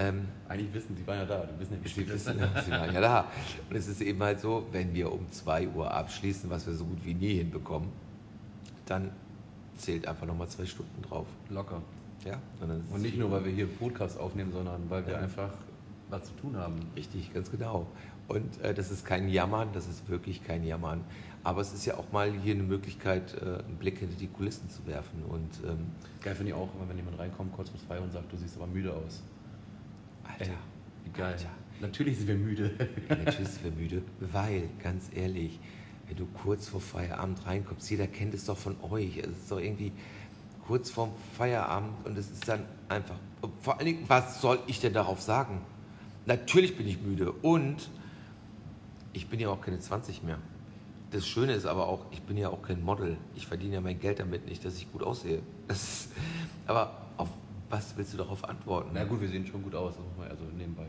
[0.00, 1.44] Ähm, Eigentlich wissen, sie waren ja da.
[1.46, 3.26] Die wissen ja, Sie wissen, Sie waren ja da.
[3.68, 6.84] Und es ist eben halt so, wenn wir um 2 Uhr abschließen, was wir so
[6.86, 7.88] gut wie nie hinbekommen,
[8.86, 9.10] dann
[9.76, 11.26] zählt einfach nochmal zwei Stunden drauf.
[11.50, 11.82] Locker.
[12.24, 12.38] Ja?
[12.60, 15.18] Und, Und nicht nur, weil wir hier Podcast aufnehmen, sondern weil wir Ja.
[15.20, 15.50] einfach
[16.08, 16.76] was zu tun haben.
[16.96, 17.86] Richtig, ganz genau.
[18.28, 21.02] Und äh, das ist kein Jammern, das ist wirklich kein Jammern.
[21.42, 24.68] Aber es ist ja auch mal hier eine Möglichkeit, äh, einen Blick hinter die Kulissen
[24.70, 25.22] zu werfen.
[25.28, 25.86] Und ähm,
[26.20, 28.66] Geil finde ich auch, wenn jemand reinkommt, kurz vor zwei und sagt, du siehst aber
[28.66, 29.22] müde aus.
[30.38, 30.52] Alter,
[31.04, 31.32] Ey, geil.
[31.32, 31.50] Alter.
[31.80, 32.70] Natürlich sind wir müde.
[33.08, 35.58] Ja, natürlich sind wir müde, weil, ganz ehrlich,
[36.08, 39.16] wenn du kurz vor Feierabend reinkommst, jeder kennt es doch von euch.
[39.18, 39.92] Es ist doch irgendwie
[40.66, 43.16] kurz vorm Feierabend und es ist dann einfach.
[43.62, 45.62] Vor allen Dingen, was soll ich denn darauf sagen?
[46.26, 47.90] Natürlich bin ich müde und
[49.12, 50.38] ich bin ja auch keine 20 mehr.
[51.10, 53.16] Das Schöne ist aber auch, ich bin ja auch kein Model.
[53.34, 55.42] Ich verdiene ja mein Geld damit nicht, dass ich gut aussehe.
[55.68, 56.10] Ist,
[56.66, 57.28] aber auf
[57.70, 58.90] was willst du darauf antworten?
[58.92, 60.86] Na gut, wir sehen schon gut aus, man also nebenbei.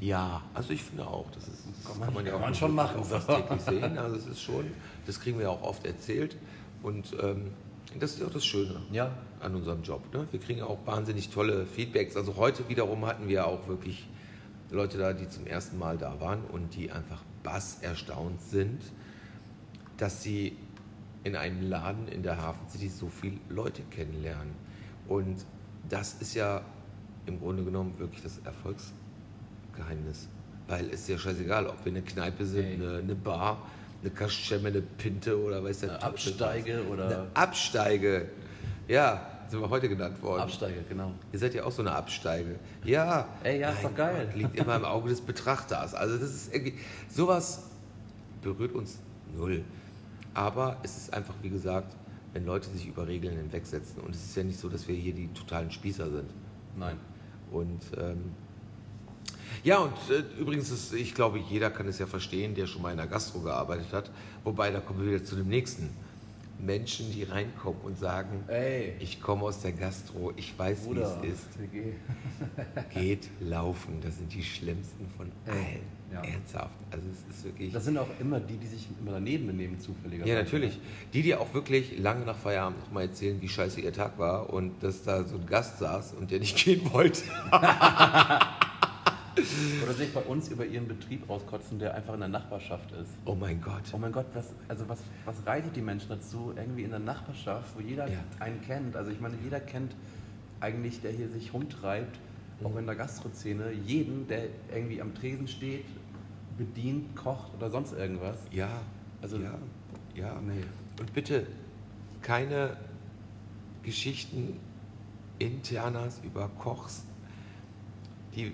[0.00, 2.74] Ja, also ich finde auch, das, ist, das Kann man- ja kann auch man schon
[2.74, 3.18] machen, auch so.
[3.18, 3.98] fast täglich sehen.
[3.98, 4.64] Also es ist schon,
[5.06, 6.36] das kriegen wir auch oft erzählt
[6.82, 7.50] und ähm,
[7.98, 10.02] das ist ja auch das Schöne Ja, an unserem Job.
[10.14, 10.26] Ne?
[10.30, 12.16] Wir kriegen ja auch wahnsinnig tolle Feedbacks.
[12.16, 14.08] Also heute wiederum hatten wir auch wirklich
[14.70, 18.80] Leute da, die zum ersten Mal da waren und die einfach bass erstaunt sind,
[19.96, 20.56] dass sie
[21.22, 24.52] in einem Laden in der Hafen City so viele Leute kennenlernen.
[25.08, 25.44] Und
[25.88, 26.60] das ist ja
[27.26, 30.28] im Grunde genommen wirklich das Erfolgsgeheimnis.
[30.66, 33.58] Weil es ist ja scheißegal, ob wir eine Kneipe sind, eine, eine Bar,
[34.00, 36.26] eine Kaschemme, eine Pinte oder weiß der Eine Teufel was.
[36.42, 38.28] Absteige oder- Eine Absteige.
[38.88, 40.40] Ja, sind wir heute genannt worden.
[40.42, 41.12] Absteiger, genau.
[41.32, 42.56] Ihr seid ja auch so eine Absteige.
[42.84, 43.28] Ja.
[43.42, 44.26] Ey, ja, ist doch geil.
[44.26, 45.94] Gott, liegt immer im Auge des Betrachters.
[45.94, 46.74] Also das ist irgendwie,
[47.08, 47.64] sowas
[48.42, 48.98] berührt uns
[49.36, 49.62] null.
[50.32, 51.94] Aber es ist einfach, wie gesagt,
[52.34, 54.02] wenn Leute sich über Regeln hinwegsetzen.
[54.02, 56.28] Und es ist ja nicht so, dass wir hier die totalen Spießer sind.
[56.76, 56.98] Nein.
[57.50, 58.32] Und ähm,
[59.62, 62.90] ja, und äh, übrigens, ist, ich glaube, jeder kann es ja verstehen, der schon mal
[62.90, 64.10] in der Gastro gearbeitet hat.
[64.42, 65.90] Wobei, da kommen wir wieder zu dem nächsten.
[66.64, 71.34] Menschen, die reinkommen und sagen, Ey, ich komme aus der Gastro, ich weiß, wie es
[71.34, 71.48] ist.
[72.94, 76.04] Geht laufen, das sind die schlimmsten von allen.
[76.12, 76.22] Ja.
[76.22, 76.74] Ernsthaft.
[76.92, 77.72] Also es ist wirklich.
[77.72, 80.30] Das sind auch immer die, die sich immer daneben benehmen, zufälligerweise.
[80.30, 80.78] ja, natürlich.
[81.12, 84.52] Die, die auch wirklich lange nach Feierabend noch mal erzählen, wie scheiße ihr Tag war
[84.52, 87.22] und dass da so ein Gast saß und der nicht gehen wollte.
[89.82, 93.10] Oder sich bei uns über ihren Betrieb auskotzen, der einfach in der Nachbarschaft ist.
[93.24, 93.82] Oh mein Gott.
[93.92, 97.76] Oh mein Gott, was, also was, was reitet die Menschen dazu, irgendwie in der Nachbarschaft,
[97.76, 98.18] wo jeder Ja.
[98.40, 98.96] einen kennt?
[98.96, 99.94] Also ich meine, jeder kennt
[100.60, 102.18] eigentlich, der hier sich rumtreibt,
[102.60, 102.66] Mhm.
[102.66, 105.84] auch in der Gastrozene, jeden, der irgendwie am Tresen steht,
[106.56, 108.38] bedient, kocht oder sonst irgendwas.
[108.52, 108.68] Ja,
[109.20, 109.58] Also- ja,
[110.14, 110.40] ja.
[110.40, 110.62] Nee.
[111.00, 111.46] Und bitte,
[112.22, 112.76] keine
[113.82, 114.56] Geschichten
[115.38, 117.04] internas über Kochs,
[118.36, 118.52] die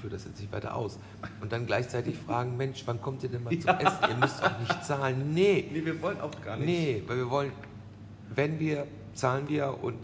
[0.00, 0.98] führe das jetzt nicht weiter aus.
[1.40, 3.98] Und dann gleichzeitig fragen, Mensch, wann kommt ihr denn mal zum Essen?
[4.08, 5.34] Ihr müsst auch nicht zahlen.
[5.34, 5.68] Nee.
[5.72, 6.66] Nee, wir wollen auch gar nicht.
[6.66, 7.52] Nee, weil wir wollen,
[8.34, 9.98] wenn wir, zahlen wir und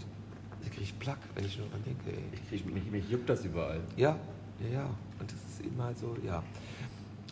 [0.62, 2.10] da kriege ich Plack, wenn ich nur dran denke.
[2.10, 2.22] Ey.
[2.32, 3.80] Ich krieg, mich, mich juckt das überall.
[3.96, 4.16] Ja,
[4.60, 4.84] ja, ja.
[5.18, 6.42] Und das ist eben halt so, ja.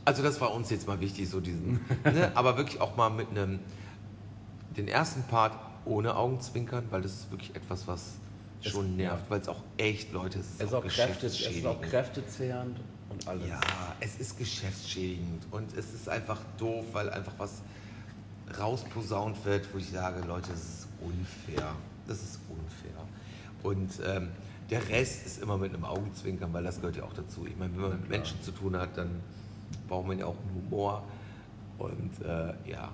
[0.04, 2.30] Also das war uns jetzt mal wichtig, so diesen, ne?
[2.34, 3.58] aber wirklich auch mal mit einem,
[4.76, 8.14] den ersten Part ohne Augenzwinkern, weil das ist wirklich etwas, was
[8.64, 11.34] Es- schon nervt, weil es auch echt, Leute, es ist, Es ist, auch Kräfte, es
[11.40, 11.82] ist auch geschäftsschädigend.
[11.82, 13.48] kräftezehrend und alles.
[13.48, 13.60] Ja,
[14.00, 17.62] es ist geschäftsschädigend und es ist einfach doof, weil einfach was
[18.58, 21.74] rausposaunt wird, wo ich sage, Leute, das ist unfair.
[22.06, 23.00] Das ist unfair.
[23.62, 24.28] Und ähm,
[24.70, 27.46] der Rest ist immer mit einem Augenzwinkern, weil das gehört ja auch dazu.
[27.46, 28.10] Ich meine, wenn man mit.
[28.10, 29.10] Menschen zu tun hat, dann
[29.88, 31.02] braucht man ja auch einen Humor.
[31.78, 32.92] Und äh, ja,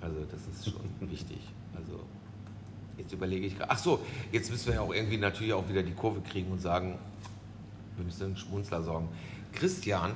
[0.00, 1.38] also das ist schon wichtig.
[1.76, 2.00] Also
[2.98, 3.70] jetzt überlege ich gerade.
[3.70, 4.00] Ach so,
[4.32, 6.98] jetzt müssen wir ja auch irgendwie natürlich auch wieder die Kurve kriegen und sagen,
[7.96, 9.08] wir müssen einen Schmunzler sorgen.
[9.52, 10.12] Christian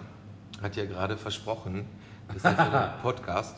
[0.61, 1.85] hat ja gerade versprochen,
[2.33, 3.57] dass er für den Podcast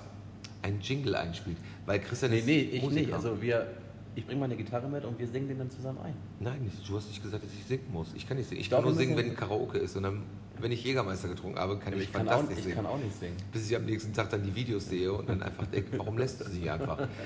[0.62, 1.56] einen Jingle einspielt.
[1.84, 3.00] Weil Christian Nee, ist nee, ich Musiker.
[3.02, 3.12] nicht.
[3.12, 3.66] Also wir,
[4.14, 6.14] ich bringe meine Gitarre mit und wir singen den dann zusammen ein.
[6.40, 8.08] Nein, du hast nicht gesagt, dass ich singen muss.
[8.14, 8.60] Ich kann nicht singen.
[8.62, 9.96] Ich Doch, kann nur singen, wenn Karaoke ist.
[9.96, 10.22] Und dann,
[10.58, 12.76] wenn ich Jägermeister getrunken habe, kann ich, ich, kann auch, fantastisch ich singen.
[12.76, 13.36] kann auch nicht singen.
[13.52, 16.40] Bis ich am nächsten Tag dann die Videos sehe und dann einfach denke, warum lässt
[16.40, 17.06] er sich einfach?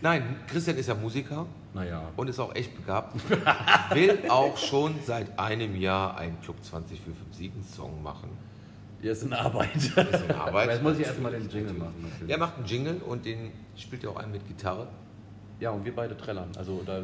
[0.00, 2.02] Nein, Christian ist ja Musiker Naja.
[2.16, 3.16] und ist auch echt begabt.
[3.94, 8.30] Will auch schon seit einem Jahr einen Club 20457 Song machen.
[9.02, 9.74] Ja, ist eine Arbeit.
[9.76, 10.38] Ist eine Arbeit.
[10.64, 11.94] Aber jetzt muss ich erstmal den Jingle machen.
[12.02, 12.30] Natürlich.
[12.30, 14.88] Er macht einen Jingle und den spielt er auch ein mit Gitarre.
[15.60, 16.50] Ja, und wir beide trällern.
[16.56, 17.02] Also da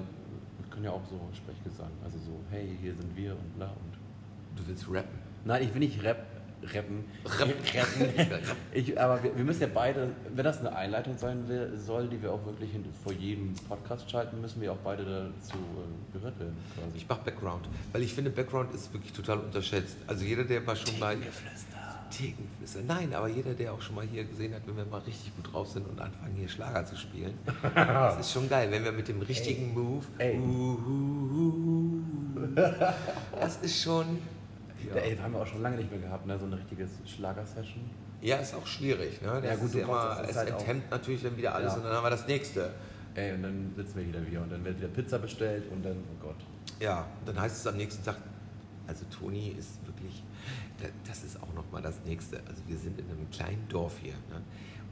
[0.71, 1.91] können ja auch so Sprechgesang.
[2.05, 4.59] Also so, hey, hier sind wir und bla und.
[4.59, 5.19] Du willst rappen.
[5.45, 6.34] Nein, ich will nicht rap, rappen.
[6.73, 7.05] Rappen.
[7.25, 8.45] Rappen.
[8.73, 12.21] Ich, aber wir, wir müssen ja beide, wenn das eine Einleitung sein will, soll, die
[12.21, 12.71] wir auch wirklich
[13.03, 16.57] vor jedem Podcast schalten, müssen wir auch beide dazu äh, gehört werden.
[16.75, 16.97] Quasi.
[16.97, 19.97] Ich mache Background, weil ich finde, Background ist wirklich total unterschätzt.
[20.07, 21.17] Also jeder, der mal schon mal...
[22.11, 22.81] Thekengeflüster.
[22.87, 25.53] Nein, aber jeder, der auch schon mal hier gesehen hat, wenn wir mal richtig gut
[25.53, 27.37] drauf sind und anfangen, hier Schlager zu spielen,
[27.75, 28.71] das ist schon geil.
[28.71, 30.05] Wenn wir mit dem richtigen Move...
[30.19, 30.39] Ey.
[30.39, 32.03] Uhuhu,
[33.41, 34.19] das ist schon...
[34.89, 34.95] Ja.
[34.97, 36.39] Ey, haben wir auch schon lange nicht mehr gehabt, ne?
[36.39, 37.85] so eine richtige Schlagersession.
[38.21, 39.21] Ja, ist auch schwierig.
[39.23, 39.29] Ne?
[39.41, 41.79] Das Ja, gut, ist ja immer, es halt enthemmt natürlich dann wieder alles Ja.
[41.79, 42.71] und dann haben wir das nächste.
[43.15, 45.97] Ey, und dann sitzen wir wieder wieder und dann wird wieder Pizza bestellt und dann,
[45.97, 46.37] oh Gott.
[46.81, 48.17] Ja, dann heißt es am nächsten Tag,
[48.87, 50.23] also Toni ist wirklich,
[50.81, 52.39] da- das ist auch nochmal das Nächste.
[52.49, 54.15] Also wir sind in einem kleinen Dorf hier.
[54.15, 54.41] Ne?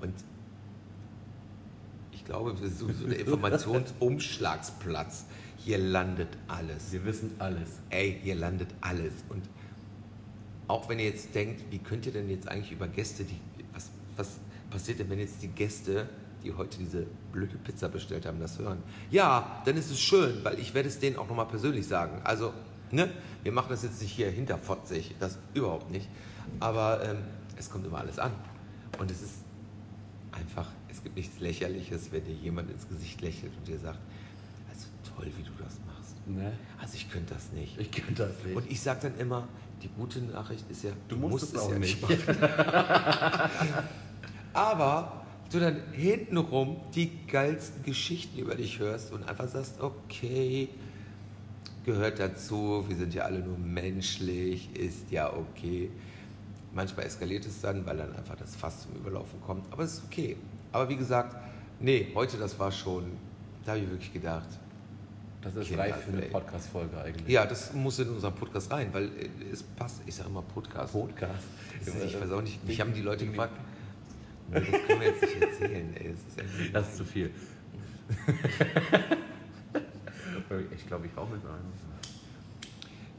[0.00, 0.14] Und
[2.12, 5.24] ich glaube, wir sind so der Informationsumschlagsplatz.
[5.56, 6.92] Hier landet alles.
[6.92, 7.80] Wir wissen alles.
[7.90, 9.12] Ey, hier landet alles.
[9.28, 9.42] Und
[10.72, 13.38] auch wenn ihr jetzt denkt, wie könnt ihr denn jetzt eigentlich über Gäste, die,
[13.74, 14.38] was, was
[14.70, 16.08] passiert denn, wenn jetzt die Gäste,
[16.42, 18.82] die heute diese blöde Pizza bestellt haben, das hören?
[19.10, 22.22] Ja, dann ist es schön, weil ich werde es denen auch nochmal persönlich sagen.
[22.24, 22.54] Also,
[22.90, 23.10] ne,
[23.42, 26.08] wir machen das jetzt nicht hier hinterfotzig, das überhaupt nicht.
[26.58, 27.18] Aber ähm,
[27.58, 28.32] es kommt immer alles an.
[28.98, 29.34] Und es ist
[30.32, 33.98] einfach, es gibt nichts Lächerliches, wenn dir jemand ins Gesicht lächelt und dir sagt,
[34.70, 36.26] also toll, wie du das machst.
[36.26, 36.50] Ne?
[36.80, 37.78] Also ich könnte das nicht.
[37.78, 38.56] Ich könnte das nicht.
[38.56, 39.46] Und ich sage dann immer,
[39.82, 42.00] die gute Nachricht ist ja, du musst, es auch ja nicht.
[42.00, 42.18] machen.
[44.52, 50.68] Aber du dann hintenrum die geilsten Geschichten über dich hörst und einfach sagst, okay,
[51.84, 55.90] gehört dazu, wir sind ja alle nur menschlich, ist ja okay.
[56.74, 60.04] Manchmal eskaliert es dann, weil dann einfach das Fass zum Überlaufen kommt, aber es ist
[60.06, 60.36] okay.
[60.70, 61.36] Aber wie gesagt,
[61.80, 63.04] nee, heute das war schon,
[63.64, 64.48] da habe ich wirklich gedacht,
[65.42, 66.22] Das ist Kinder, reif für eine.
[66.22, 67.28] Podcast-Folge eigentlich.
[67.28, 69.10] ja, das muss in unseren Podcast rein, weil
[69.52, 70.92] es passt, ich sage immer Podcast.
[70.92, 71.44] Podcast.
[71.84, 73.52] Ich weiß auch nicht, mich haben die Leute gefragt,
[74.52, 77.30] das können wir jetzt nicht erzählen, ey, das ist Das ist zu viel.
[80.76, 81.72] ich glaube, ich auch mit einem.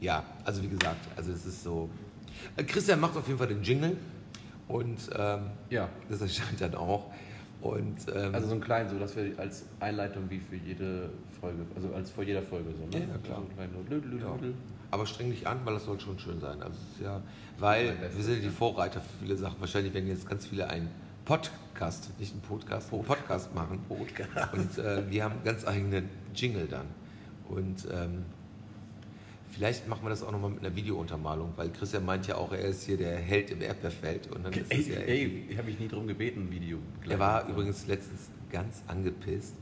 [0.00, 1.88] Ja, also wie gesagt, also es ist so.
[2.66, 3.96] Christian macht auf jeden Fall den Jingle
[4.68, 5.88] und ähm, Ja.
[6.08, 7.12] das erscheint dann auch.
[7.64, 11.08] Und ähm, Also so ein klein, so dass wir als Einleitung wie für jede
[11.40, 13.06] Folge, also als vor jeder Folge so, ne?
[13.06, 13.42] Ja, klar.
[13.72, 14.36] So Lüdel, ja.
[14.90, 16.62] Aber streng dich an, weil das soll schon schön sein.
[16.62, 17.22] Also ja,
[17.58, 18.54] weil wir sind ja die.
[18.54, 19.58] Vorreiter für viele Sachen.
[19.60, 20.90] Wahrscheinlich werden jetzt ganz viele einen
[21.24, 23.80] Podcast, nicht einen Podcast, einen Podcast machen.
[23.88, 24.52] Podcast.
[24.52, 26.86] Und äh, wir haben ganz eigenen Jingle dann.
[27.48, 28.26] Und ähm,
[29.54, 32.60] vielleicht machen wir das auch nochmal mit einer Videountermalung, weil Christian meint ja auch, er
[32.60, 34.30] ist hier der Held im Erdbeerfeld.
[34.32, 36.78] Und dann ist Ey, ja ey, ich habe mich nie drum gebeten, ein Video.
[37.08, 39.54] Er war übrigens letztens ganz angepisst,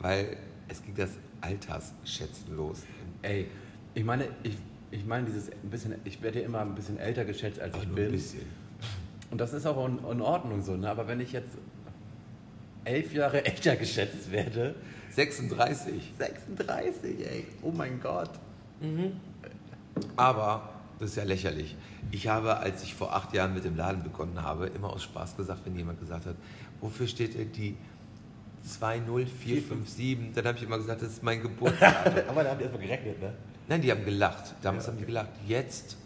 [0.00, 0.36] weil
[0.68, 2.82] es ging das Altersschätzen los.
[3.22, 3.46] Ey,
[3.94, 4.56] ich meine, ich,
[4.90, 7.82] ich meine dieses ein bisschen, ich werde ja immer ein bisschen älter geschätzt, als Aber
[7.84, 8.06] ich bin.
[8.06, 8.42] ein bisschen.
[9.30, 10.88] Und das ist auch in, in Ordnung so, ne?
[10.90, 11.50] Aber wenn ich jetzt.
[12.84, 14.74] elf Jahre älter geschätzt werde.
[15.10, 16.12] 36.
[16.18, 17.46] 36, ey.
[17.62, 18.30] Oh mein Gott.
[20.16, 21.76] Aber das ist ja lächerlich.
[22.10, 25.36] Ich habe, als ich vor acht Jahren mit dem Laden begonnen habe, immer aus Spaß
[25.36, 26.34] gesagt, wenn jemand gesagt hat,
[26.80, 27.76] wofür steht denn die
[28.64, 30.32] 20457?
[30.34, 32.14] Dann habe ich immer gesagt, das ist mein Geburtsdatum.
[32.28, 33.32] Aber da habt ihr erstmal gerechnet, ne?
[33.68, 34.54] Nein, die haben gelacht.
[34.62, 35.12] Damals Ja, haben die okay.
[35.12, 35.28] gelacht.
[35.46, 35.96] Jetzt,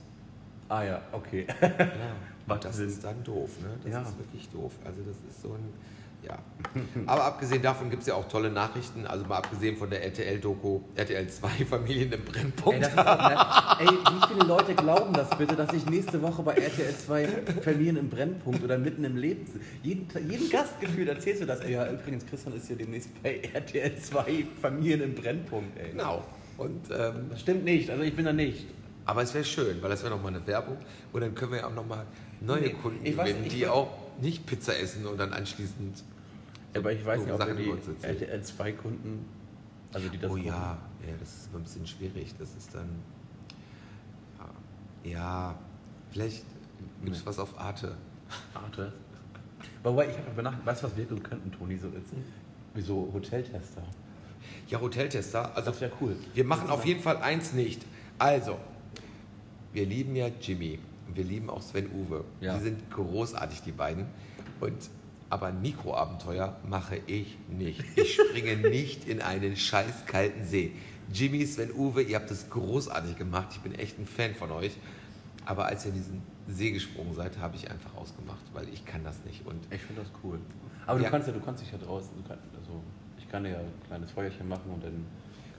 [0.68, 1.46] Ah ja, okay.
[1.60, 1.68] ja,
[2.46, 2.88] Macht das Sinn.
[2.88, 3.50] ist dann doof.
[3.60, 3.68] Ne?
[3.84, 4.00] Das Ja.
[4.02, 4.72] ist wirklich doof.
[4.84, 5.68] Also das ist so ein,
[6.26, 6.38] ja.
[7.06, 9.06] Aber abgesehen davon gibt es ja auch tolle Nachrichten.
[9.06, 12.74] Also mal abgesehen von der RTL-Doku, RTL 2 Familien im Brennpunkt.
[12.74, 13.46] Ey, das ist ne?
[13.80, 17.28] Ey, wie viele Leute glauben das bitte, dass ich nächste Woche bei RTL 2
[17.62, 19.46] Familien im Brennpunkt oder mitten im Leben.
[19.82, 21.60] Jeden, jeden Gastgefühl erzählst du das.
[21.60, 25.90] Ey, ja, übrigens, Christian ist ja demnächst bei RTL 2 Familien im Brennpunkt, ey.
[25.90, 26.24] Genau.
[26.58, 28.66] Und, ähm, Das stimmt nicht, also ich bin da nicht.
[29.04, 30.76] aber es wäre schön, weil das wäre nochmal eine Werbung.
[31.12, 32.06] Und dann können wir ja auch nochmal
[32.40, 33.88] neue Nee, Kunden gewinnen, die auch
[34.20, 36.04] nicht Pizza essen und dann anschließend.
[36.74, 37.72] Aber ich weiß nicht, ob Sachen die.
[38.02, 39.24] RTL 2 Kunden,
[39.92, 40.48] also die das oh gucken.
[40.48, 42.34] ja, ja, das ist immer ein bisschen schwierig.
[42.38, 42.88] Das ist dann.
[45.04, 45.58] Ja, ja
[46.10, 46.44] vielleicht
[47.04, 47.96] gibt es was auf Arte.
[48.54, 48.92] Arte.
[49.82, 52.12] Wobei, ich habe aber nach, weißt du, was wir tun könnten, Toni, so jetzt,
[52.74, 53.82] wie so Hoteltester.
[54.68, 55.54] Ja, Hoteltester.
[55.56, 56.16] Also Das wäre cool.
[56.34, 57.84] Wir machen auf jeden Fall eins nicht.
[58.18, 58.58] Also,
[59.72, 62.24] wir lieben ja Jimmy und wir lieben auch Sven Uwe.
[62.40, 62.56] Ja.
[62.56, 64.06] Die sind großartig, die beiden.
[64.60, 64.90] Und,
[65.32, 67.82] aber ein Mikroabenteuer mache ich nicht.
[67.96, 70.72] Ich springe nicht in einen scheiß kalten See.
[71.10, 73.48] Jimmy, Sven Uwe, ihr habt das großartig gemacht.
[73.52, 74.76] Ich bin echt ein Fan von euch.
[75.46, 79.02] Aber als ihr in diesen See gesprungen seid, habe ich einfach ausgemacht, weil ich kann
[79.04, 79.46] das nicht.
[79.46, 80.38] Und Ich finde das cool.
[80.86, 81.06] Aber Ja.
[81.06, 82.82] du kannst ja, du kannst dich ja draußen, du kannst, also
[83.18, 85.06] ich kann ja ein kleines Feuerchen machen und dann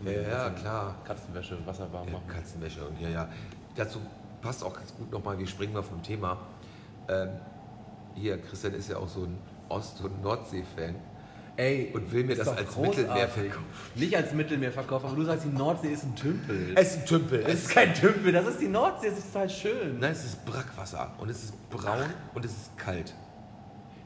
[0.06, 0.96] Ja, ja, klar.
[1.04, 2.28] Katzenwäsche, Wasser warm Ja, machen.
[2.28, 3.30] Katzenwäsche und ja, ja.
[3.76, 4.00] Dazu
[4.42, 6.38] passt auch ganz gut nochmal, wir springen mal vom Thema.
[7.10, 7.30] Ähm,
[8.16, 9.36] hier, Christian ist ja auch so ein
[9.70, 10.96] Ost- und Nordsee-Fan.
[11.56, 13.02] Ey, Und will mir das als großartig.
[13.04, 13.66] Mittelmeer verkaufen.
[13.94, 16.72] Nicht als Mittelmeer verkaufen, aber du sagst, die Nordsee ist ein Tümpel.
[16.76, 17.44] Es ist ein Tümpel.
[17.46, 20.00] Es ist kein Tümpel, das ist die Nordsee, das ist total schön.
[20.00, 23.14] Nein, es ist Brackwasser und es ist braun und es ist kalt.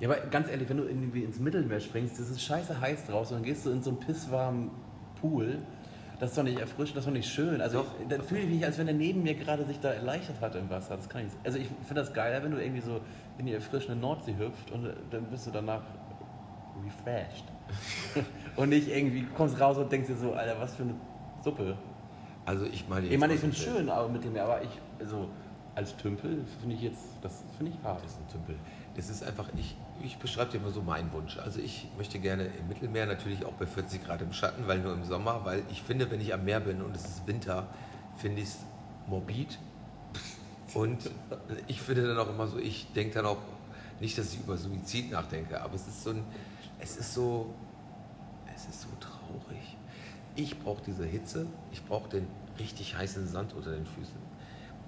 [0.01, 3.37] Ja, aber ganz ehrlich, wenn du irgendwie ins Mittelmeer springst, das ist scheiße heiß draußen
[3.37, 4.71] und dann gehst du in so einen pisswarmen
[5.21, 5.59] Pool.
[6.19, 7.61] Das ist doch nicht erfrischend, das ist doch nicht schön.
[7.61, 7.85] Also Doch.
[8.01, 10.55] ich, dann fühle ich mich, als wenn der neben mir gerade sich da erleichtert hat
[10.55, 10.95] im Wasser.
[10.95, 11.31] Das kann ich.
[11.43, 13.01] Also ich finde das geiler, wenn du irgendwie so
[13.37, 15.81] in die erfrischende Nordsee hüpft und äh, dann bist du danach
[16.85, 17.45] refreshed.
[18.55, 20.95] und nicht irgendwie kommst raus und denkst dir so, Alter, was für eine
[21.43, 21.77] Suppe.
[22.45, 25.27] Also ich meine, Ich meine, ich jetzt finde es schön aber Mittelmeer, aber ich, also
[25.75, 28.03] als Tümpel finde ich jetzt, das finde ich hart.
[28.03, 28.55] Das ist ein Tümpel.
[28.95, 31.37] Das ist einfach, ich, ich beschreibe dir mal so meinen Wunsch.
[31.37, 34.93] Also ich möchte gerne im Mittelmeer, natürlich auch bei 40 Grad im Schatten, weil nur
[34.93, 37.67] im Sommer, weil ich finde, wenn ich am Meer bin und es ist Winter,
[38.15, 38.57] finde ich es
[39.07, 39.57] morbid.
[40.73, 41.09] Und
[41.67, 43.37] ich finde dann auch immer so, ich denke dann auch,
[43.99, 46.23] nicht, dass ich über Suizid nachdenke, aber es ist so ein,
[46.79, 47.53] es ist so,
[48.53, 49.77] es ist so traurig.
[50.35, 52.27] Ich brauche diese Hitze, ich brauche den
[52.59, 54.27] richtig heißen Sand unter den Füßen.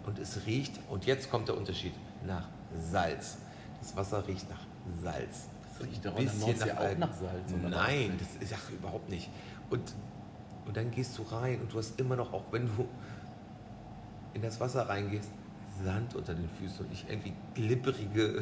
[0.06, 1.93] Und es riecht, und jetzt kommt der Unterschied,
[2.26, 2.48] nach
[2.91, 3.39] Salz.
[3.80, 4.68] Das Wasser riecht nach
[5.02, 5.49] Salz.
[5.63, 7.71] Das riecht doch auch nach Salz, oder was?
[7.71, 9.30] Nein, das ist ach, überhaupt nicht.
[9.69, 9.93] Und,
[10.65, 12.88] und dann gehst du rein und du hast immer noch, auch wenn du
[14.34, 15.30] in das Wasser reingehst,
[15.84, 18.41] Sand unter den Füßen und nicht irgendwie glibberige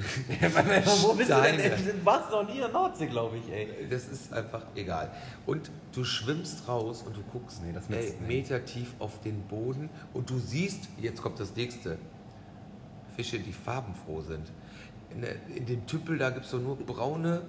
[1.02, 1.58] Wo bist du denn?
[1.58, 3.88] Du warst noch nie in der Nordsee, glaube ich, ey.
[3.90, 5.12] Das ist einfach egal.
[5.46, 8.16] Und du schwimmst raus und du guckst Nee, das ey.
[8.28, 11.98] Meter tief auf den Boden und du siehst, jetzt kommt das nächste,
[13.16, 14.52] Fische, die farbenfroh sind.
[15.10, 17.42] In, der, in dem Tümpel, da gibt es doch nur braune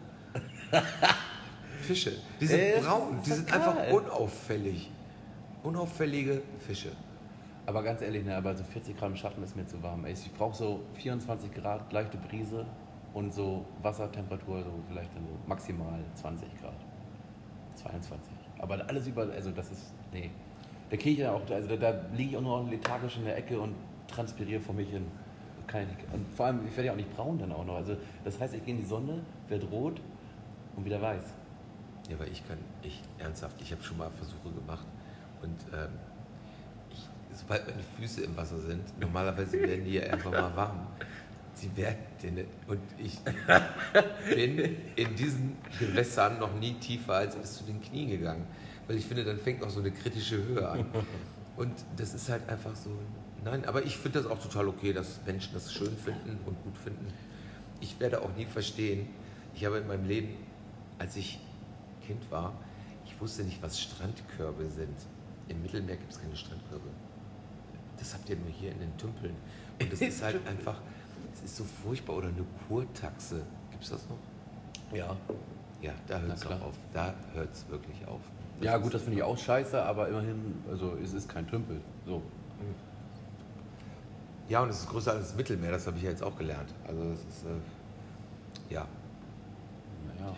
[1.83, 2.13] Fische.
[2.41, 4.91] Die sind Ey, das braun, die sind einfach unauffällig.
[5.63, 6.93] Unauffällige Fische.
[7.67, 10.05] Aber ganz ehrlich, ne, aber so 40 Grad im Schatten ist mir zu warm.
[10.05, 10.13] Ey.
[10.13, 12.65] Ich brauche so 24 Grad, leichte Brise
[13.13, 16.77] und so Wassertemperatur, so vielleicht dann so maximal 20 Grad.
[17.75, 18.33] 22.
[18.59, 20.31] Aber alles über, also das ist, nee.
[20.91, 23.25] Da kriege ich ja auch, also da, da liege ich auch nur noch lethargisch in
[23.25, 23.75] der Ecke und
[24.07, 25.07] transpiriere vor mich hin.
[25.69, 25.87] Kann.
[26.13, 27.77] Und vor allem, ich werde ja auch nicht braun dann auch noch.
[27.77, 30.01] Also das heißt, ich gehe in die Sonne, werde rot
[30.77, 31.23] und wieder weiß.
[32.09, 34.87] Ja, aber ich kann, ich ernsthaft, ich habe schon mal Versuche gemacht
[35.43, 35.91] und ähm,
[36.91, 40.87] ich, sobald meine Füße im Wasser sind, normalerweise werden die ja irgendwann mal warm.
[41.53, 43.19] Sie werden denn, und ich
[44.35, 48.47] bin in diesen Gewässern noch nie tiefer als bis zu den Knien gegangen,
[48.87, 50.87] weil ich finde, dann fängt auch so eine kritische Höhe an.
[51.57, 52.91] Und das ist halt einfach so,
[53.45, 56.77] nein, aber ich finde das auch total okay, dass Menschen das schön finden und gut
[56.77, 57.07] finden.
[57.81, 59.09] Ich werde auch nie verstehen,
[59.55, 60.35] ich habe in meinem Leben,
[60.99, 61.41] als ich
[62.07, 62.53] Kind war,
[63.05, 64.97] ich wusste nicht, was Strandkörbe sind.
[65.49, 66.89] Im Mittelmeer gibt es keine Strandkörbe.
[67.99, 69.35] Das habt ihr nur hier in den Tümpeln.
[69.81, 70.81] Und das ist halt einfach,
[71.35, 72.17] es ist so furchtbar.
[72.17, 73.43] Oder eine Kurtaxe.
[73.71, 74.97] Gibt es das noch?
[74.97, 75.17] Ja.
[75.81, 76.75] Ja, da hört es auf.
[76.93, 78.21] Da hört es wirklich auf.
[78.61, 81.81] Ja, gut, das finde ich auch scheiße, aber immerhin, also es ist kein Tümpel.
[82.05, 82.23] So.
[84.49, 86.73] Ja, und es ist größer als das Mittelmeer, das habe ich ja jetzt auch gelernt.
[86.87, 88.87] Also es ist, äh, ja.
[90.07, 90.35] Naja.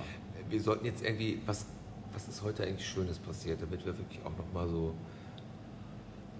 [0.48, 1.66] Wir sollten jetzt irgendwie, was,
[2.12, 4.94] was ist heute eigentlich Schönes passiert, damit wir wirklich auch nochmal so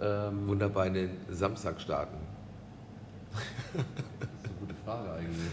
[0.03, 2.17] Ähm, wunderbar in den Samstag starten.
[3.33, 5.51] Das ist eine gute Frage eigentlich.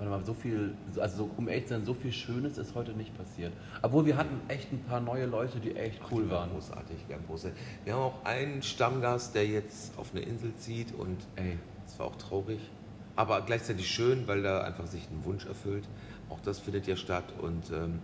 [0.00, 2.92] Warte mal, so viel, also so, um echt zu sein, so viel Schönes ist heute
[2.92, 3.52] nicht passiert.
[3.82, 6.50] Obwohl wir hatten echt ein paar neue Leute, die echt cool Die waren.
[6.52, 7.52] Großartig, wir haben große.
[7.84, 12.06] Wir haben auch einen Stammgast, der jetzt auf eine Insel zieht und Ey, das war
[12.06, 12.60] auch traurig.
[13.14, 15.86] Aber gleichzeitig schön, weil da einfach sich ein Wunsch erfüllt.
[16.30, 17.34] Auch das findet ja statt.
[17.38, 17.98] Und ähm,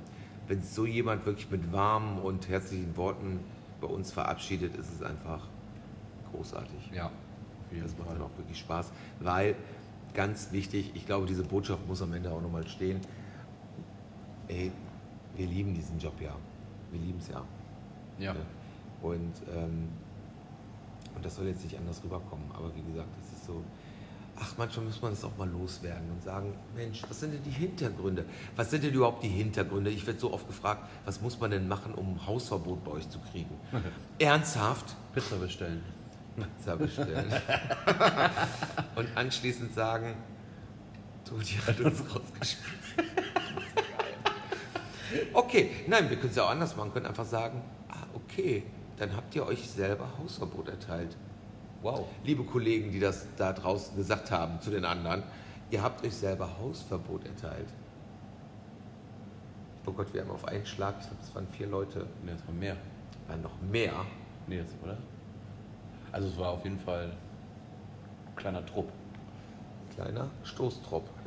[0.49, 3.41] wenn so jemand wirklich mit warmen und herzlichen Worten
[3.81, 5.49] bei uns verabschiedet, ist es einfach
[6.31, 6.91] großartig.
[6.95, 7.11] ja.
[7.83, 9.57] Das macht dann auch wirklich Spaß, weil
[10.17, 13.01] ganz wichtig, ich glaube, diese Botschaft muss am Ende auch nochmal stehen.
[14.49, 14.73] Ey,
[15.37, 16.35] wir lieben diesen Job ja.
[16.91, 17.45] Wir lieben es ja.
[18.19, 18.33] Ja.
[18.33, 18.41] Ne?
[19.03, 19.89] Und, ähm,
[21.15, 22.51] und das soll jetzt nicht anders rüberkommen.
[22.55, 23.63] Aber wie gesagt, es ist so,
[24.41, 27.51] ach, manchmal muss man das auch mal loswerden und sagen, Mensch, was sind denn die
[27.51, 28.25] Hintergründe?
[28.57, 29.91] Was sind denn überhaupt die Hintergründe?
[29.91, 33.09] Ich werde so oft gefragt, was muss man denn machen, um ein Hausverbot bei euch
[33.11, 33.55] zu kriegen?
[34.19, 34.97] Ernsthaft?
[35.13, 35.83] Pizza bestellen.
[36.37, 37.33] Pizza bestellen.
[38.95, 40.15] und anschließend sagen,
[41.25, 42.67] Toni hat uns rausgeschmissen.
[45.33, 46.89] Okay, nein, wir können es ja auch anders machen.
[46.89, 48.65] Wir können einfach sagen, ah, okay,
[48.99, 51.17] dann habt ihr euch selber Hausverbot erteilt.
[51.81, 52.07] Wow.
[52.25, 55.23] Liebe Kollegen, die das da draußen gesagt haben zu den anderen,
[55.71, 57.69] ihr habt euch selber Hausverbot erteilt.
[59.87, 62.47] Oh Gott, wir haben auf einen Schlag, ich glaube, es waren vier Leute, Ne, das
[62.47, 62.77] war mehr.
[63.29, 63.93] waren noch mehr.
[64.49, 64.99] Nee, das oder?
[66.13, 68.89] Also es war auf jeden Fall ein kleiner Trupp.
[69.95, 71.09] Kleiner Stoßtrupp.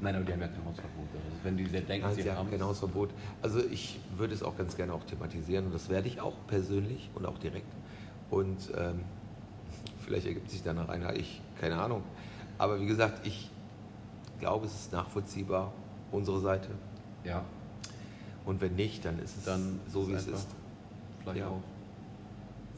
[0.00, 1.08] Nein, aber die haben ja kein Hausverbot.
[1.14, 3.10] Also wenn die sehr denken, Nein, sie sie haben kein Hausverbot.
[3.42, 7.08] Also ich würde es auch ganz gerne auch thematisieren und das werde ich auch persönlich
[7.14, 7.72] und auch direkt.
[8.30, 9.00] Und ähm,
[10.04, 12.02] vielleicht ergibt sich danach einer, ich, keine Ahnung.
[12.58, 13.50] Aber wie gesagt, ich
[14.40, 15.72] glaube, es ist nachvollziehbar,
[16.12, 16.68] unsere Seite.
[17.24, 17.42] Ja,
[18.44, 20.48] Und wenn nicht, dann ist es dann so, wie es ist.
[21.22, 21.48] vielleicht Ja.
[21.48, 21.60] auch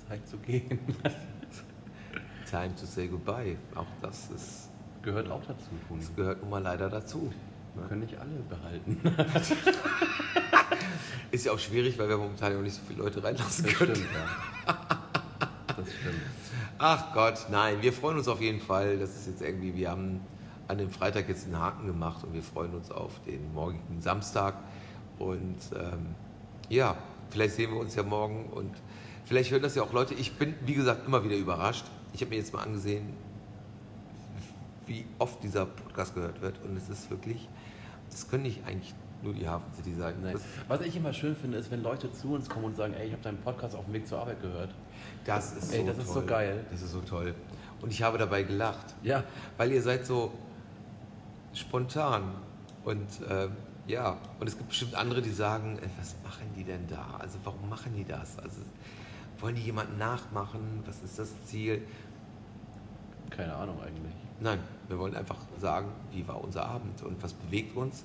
[0.09, 0.79] Zeit zu gehen.
[2.51, 3.57] Time to say goodbye.
[3.75, 4.71] Auch das ist,
[5.03, 6.01] Gehört auch dazu, Toni.
[6.01, 7.33] das gehört nun mal leider dazu.
[7.75, 9.01] Wir können nicht alle behalten.
[11.31, 13.75] Ist ja auch schwierig, weil wir momentan ja auch nicht so viele Leute reinlassen Das
[13.75, 13.95] können.
[13.95, 14.11] stimmt,
[14.67, 14.79] ja.
[15.77, 16.21] Das stimmt.
[16.79, 18.99] Ach Gott, nein, wir freuen uns auf jeden Fall.
[18.99, 20.21] Das ist jetzt irgendwie, wir haben
[20.69, 24.55] an dem Freitag jetzt einen Haken gemacht und wir freuen uns auf den morgigen Samstag.
[25.19, 26.15] Und ähm,
[26.69, 26.97] ja,
[27.31, 28.75] vielleicht sehen wir uns ja morgen und
[29.27, 30.15] vielleicht hören das ja auch Leute.
[30.15, 31.85] Ich bin, wie gesagt, immer wieder überrascht.
[32.15, 33.11] Ich habe mir jetzt mal angesehen,
[34.87, 37.49] wie oft dieser Podcast gehört wird und es ist wirklich,
[38.11, 40.15] das können nicht eigentlich nur die Hafen City sein.
[40.23, 40.37] Nein.
[40.69, 43.13] Was ich immer schön finde, ist, wenn Leute zu uns kommen und sagen, ey, ich
[43.13, 44.71] habe deinen Podcast auf dem Weg zur Arbeit gehört.
[45.25, 46.05] das ist Ey, so das toll.
[46.05, 46.65] ist so geil.
[46.71, 47.35] Das ist so toll.
[47.83, 48.95] Und ich habe dabei gelacht.
[49.03, 49.25] Ja.
[49.57, 50.33] Weil ihr seid so
[51.53, 52.23] spontan.
[52.85, 53.53] Und ähm,
[53.89, 57.17] ja, und es gibt bestimmt andere, die sagen, äh, was machen die denn da?
[57.19, 58.39] Also warum machen die das?
[58.39, 58.61] Also
[59.39, 60.83] wollen die jemanden nachmachen?
[60.87, 61.83] Was ist das Ziel?
[63.31, 64.15] Keine Ahnung eigentlich.
[64.41, 64.59] Nein,
[64.89, 68.05] wir wollen einfach sagen, wie war unser Abend und was bewegt uns.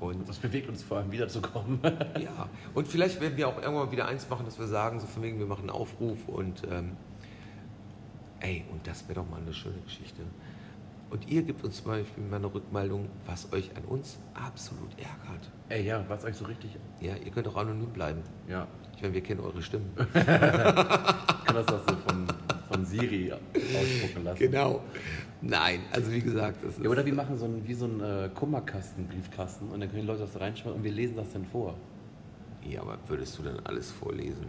[0.00, 1.78] Und Was bewegt uns vor allem wiederzukommen?
[2.20, 5.22] ja, und vielleicht werden wir auch irgendwann wieder eins machen, dass wir sagen, so von
[5.22, 6.96] wegen, wir machen einen Aufruf und ähm,
[8.40, 10.22] ey, und das wäre doch mal eine schöne Geschichte.
[11.14, 15.48] Und ihr gebt uns mal mal eine Rückmeldung, was euch an uns absolut ärgert.
[15.68, 16.76] ey, ja, was euch so richtig.
[17.00, 18.20] Ja, ihr könnt auch anonym bleiben.
[18.48, 18.66] Ja.
[18.96, 19.92] Ich meine, wir kennen eure Stimmen.
[20.14, 22.26] Ich kann das auch so von,
[22.68, 24.38] von Siri ausspucken lassen.
[24.38, 24.82] Genau.
[25.40, 28.00] Nein, also wie gesagt, das ist, Ja, oder wir machen so einen, wie so einen
[28.00, 31.32] äh, Kummerkasten, Briefkasten und dann können die Leute das da reinschreiben und wir lesen das
[31.32, 31.76] dann vor.
[32.68, 34.46] ja, aber würdest du dann alles vorlesen?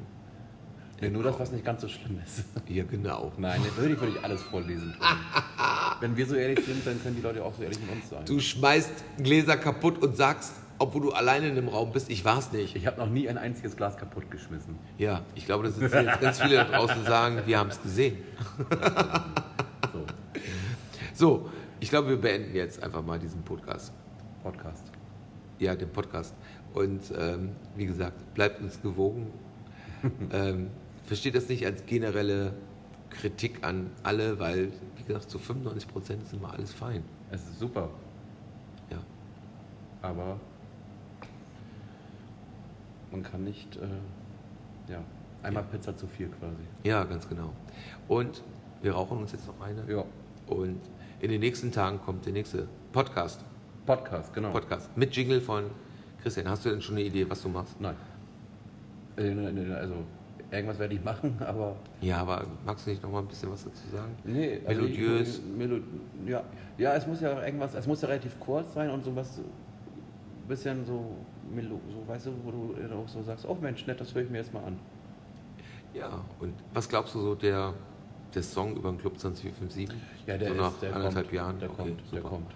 [1.02, 2.46] Ja, nur das, was nicht ganz so schlimm ist.
[2.70, 3.34] Ja, genau.
[3.38, 4.96] Nein, jetzt würde ich wirklich alles vorlesen.
[6.00, 8.26] Wenn wir so ehrlich sind, dann können die Leute auch so ehrlich mit uns sein.
[8.26, 12.52] Du schmeißt Gläser kaputt und sagst, obwohl du alleine in dem Raum bist, ich war's
[12.52, 12.76] nicht.
[12.76, 14.78] Ich habe noch nie ein einziges Glas kaputt geschmissen.
[14.98, 17.82] Ja, ich glaube, da sitzen jetzt ganz viele da draußen und sagen, wir haben es
[17.82, 18.18] gesehen.
[19.94, 20.06] So,
[21.14, 23.94] So, ich glaube, wir beenden jetzt einfach mal diesen Podcast.
[24.44, 24.92] Podcast.
[25.60, 26.36] Ja, den Podcast.
[26.74, 29.28] Und ähm, wie gesagt, bleibt uns gewogen.
[30.34, 30.68] ähm,
[31.06, 32.54] versteht das nicht als generelle
[33.10, 34.74] Kritik an alle, weil,
[35.06, 37.04] wie gesagt, zu 95 Prozent ist immer alles fein.
[37.32, 37.90] Es ist super,
[38.90, 38.98] Ja.
[40.02, 40.40] aber
[43.12, 45.00] man kann nicht, äh, ja,
[45.44, 46.56] einmal Pizza zu viel quasi.
[46.84, 47.52] ja, ganz genau.
[48.08, 48.42] Und
[48.82, 49.84] wir rauchen uns jetzt noch eine.
[49.92, 50.04] Ja.
[50.48, 50.80] Und
[51.22, 53.44] in den nächsten Tagen kommt der nächste Podcast.
[53.86, 54.52] Podcast, genau.
[54.52, 54.96] Podcast.
[54.98, 55.66] Mit Jingle von
[56.22, 56.48] Christian.
[56.50, 57.80] Hast du denn schon eine Idee, was du machst?
[57.80, 57.96] Nein.
[59.18, 59.32] Äh,
[59.74, 59.96] Also,
[60.56, 61.76] irgendwas werde ich machen, aber.
[62.02, 64.16] Ja, aber magst du nicht noch mal ein bisschen was dazu sagen?
[64.24, 65.40] Nee, also Melodiös.
[65.40, 65.78] Ich, Melo
[66.26, 66.44] ja.
[66.78, 69.40] ja, es muss ja irgendwas, es muss ja relativ kurz sein und sowas,
[70.48, 71.16] bisschen so,
[71.54, 74.30] Melo so weißt du, wo du auch so sagst, oh Mensch, nett, das höre ich
[74.30, 74.78] mir jetzt mal an.
[75.94, 77.74] Ja, und was glaubst du so, der,
[78.34, 79.90] der Song über den Club 20457?
[80.28, 81.60] Ja, der so ist, nach der anderthalb kommt, Jahren?
[81.60, 82.12] Der Okay, kommt, super.
[82.12, 82.52] der kommt.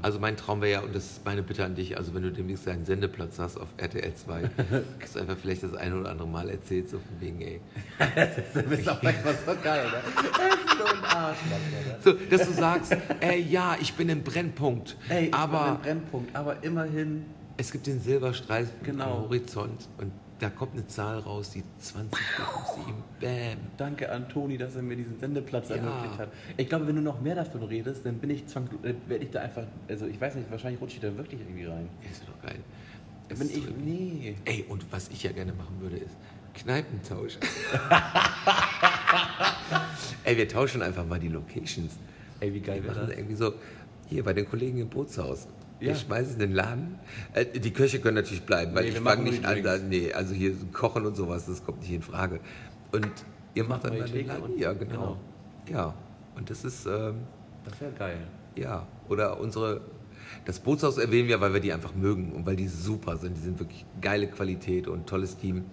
[0.00, 2.30] Also mein Traum wäre ja, und das ist meine Bitte an dich, also wenn du
[2.32, 4.42] demnächst deinen Sendeplatz hast auf RTL 2,
[5.00, 7.60] dass du einfach vielleicht das eine oder andere Mal erzählst, so von wegen, ey.
[8.54, 9.92] du bist auch manchmal so geil, ne?
[10.14, 11.98] Das ist so ein Arschloch, oder?
[12.02, 15.80] So, dass du sagst, ey, ja, ich bin im Brennpunkt, Ey, ich aber bin ein
[15.82, 17.24] Brennpunkt, aber immerhin,
[17.56, 19.04] es gibt den Silberstreifen Genau.
[19.18, 20.10] am Horizont und
[20.42, 23.58] da kommt eine Zahl raus, die 20457, bam.
[23.76, 25.76] danke an Toni, dass er mir diesen Sendeplatz Ja.
[25.76, 26.30] ermöglicht hat.
[26.56, 29.30] Ich glaube, wenn du noch mehr davon redest, dann bin ich zwang, äh, werde ich
[29.30, 31.88] da einfach, also ich weiß nicht, wahrscheinlich rutsche ich da wirklich irgendwie rein.
[32.10, 32.58] Ist doch geil.
[33.28, 34.36] Das bin ich, nee.
[34.44, 36.16] Ey, und was ich ja gerne machen würde, ist
[36.54, 37.38] Kneipentausch.
[40.24, 41.92] Ey, wir tauschen einfach mal die Locations.
[42.40, 43.16] Ey, wie geil Wir wäre das?
[43.16, 43.52] irgendwie so,
[44.08, 45.46] hier bei den Kollegen im Bootshaus.
[45.82, 45.96] Wir Ja.
[45.96, 46.98] schmeißen den Laden.
[47.34, 50.32] Äh, die Köche können natürlich bleiben, weil Nee, ich fange nicht an, da, nee, also
[50.32, 52.38] hier Kochen und sowas, das kommt nicht in Frage.
[52.92, 53.10] Und
[53.54, 54.58] ihr macht dann mal den Laden.
[54.58, 55.16] Ja, genau.
[55.68, 55.92] Ja,
[56.36, 57.16] und das ist, ähm,
[57.64, 58.16] Das wäre geil.
[58.54, 59.80] ja, oder unsere,
[60.44, 63.36] das Bootshaus erwähnen wir, weil wir die einfach mögen und weil die super sind.
[63.36, 65.64] Die sind wirklich geile Qualität und tolles Team.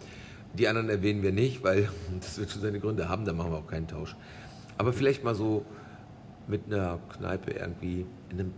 [0.56, 1.88] Die anderen erwähnen wir nicht, weil
[2.20, 4.16] das wird schon seine Gründe haben, da machen wir auch keinen Tausch.
[4.80, 5.66] Aber vielleicht mal so
[6.48, 8.54] mit einer Kneipe irgendwie in einem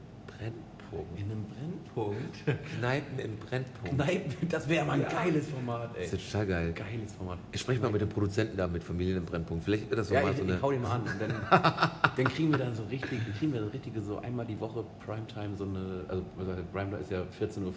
[0.92, 1.20] Brennpunkt.
[1.20, 2.70] In einem Brennpunkt?
[2.78, 3.90] Kneipen im Brennpunkt.
[3.96, 5.10] Kneipen, das wäre mal ein Ja.
[5.10, 6.04] geiles Format, ey.
[6.04, 6.74] Das ist total geil.
[6.74, 7.40] Geiles Format.
[7.52, 9.64] Ich spreche mal mit dem Produzenten da, mit Familien im Brennpunkt.
[9.64, 10.62] Vielleicht wird das so Ja, mal ich, so ich eine.
[10.62, 11.02] hau den mal an.
[11.02, 11.32] Und dann,
[12.18, 15.56] dann kriegen wir dann so richtig, kriegen wir dann richtige so einmal die Woche Primetime
[15.58, 16.24] so eine, also
[16.74, 17.74] Primetime ist ja 14.15 Uhr,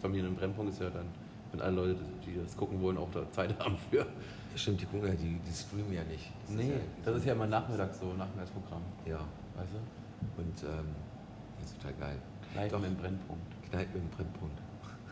[0.00, 1.06] Familien im Brennpunkt ist ja dann,
[1.52, 4.06] wenn alle Leute, die das gucken wollen, auch da Zeit haben für.
[4.56, 6.30] Stimmt, die gucken ja, die, die streamen ja nicht.
[6.46, 9.18] Das Nee, ja, das ist ja immer nachmittags so, Nachmittagsprogramm, Ja,
[9.56, 10.40] weißt du?
[10.42, 11.09] und ähm, das
[11.70, 12.16] ist total geil.
[12.52, 13.70] Kneipen im Brennpunkt.
[13.70, 14.58] Kneipen im Brennpunkt.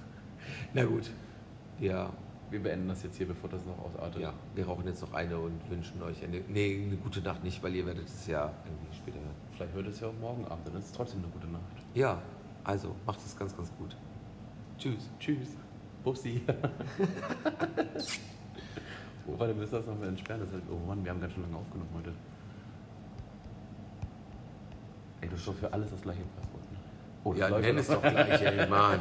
[0.74, 1.10] Na gut.
[1.78, 2.10] Ja,
[2.50, 4.22] Wir beenden das jetzt hier, bevor das noch ausartet.
[4.22, 7.62] ja, wir rauchen jetzt noch eine und wünschen euch eine, nee, eine gute Nacht nicht,
[7.62, 9.34] weil ihr werdet es ja irgendwie später hören.
[9.54, 11.62] Vielleicht hört es ja auch morgen Abend, dann ist es trotzdem eine gute Nacht.
[11.94, 12.22] Ja,
[12.64, 13.94] also macht es ganz, ganz gut.
[14.78, 15.10] Tschüss.
[15.20, 15.48] Tschüss.
[16.02, 16.40] Bubsi.
[19.26, 20.40] oh, warte, wir müssen das noch mal entsperren.
[20.40, 22.12] Das ist, oh Mann, wir haben ganz schön lange aufgenommen heute.
[25.20, 26.62] Ey, du hast doch für alles das gleiche Passwort.
[26.72, 26.78] Ne?
[27.24, 27.80] Oh, das Ja, nenn doch.
[27.82, 29.00] es doch gleich, ey, Mann.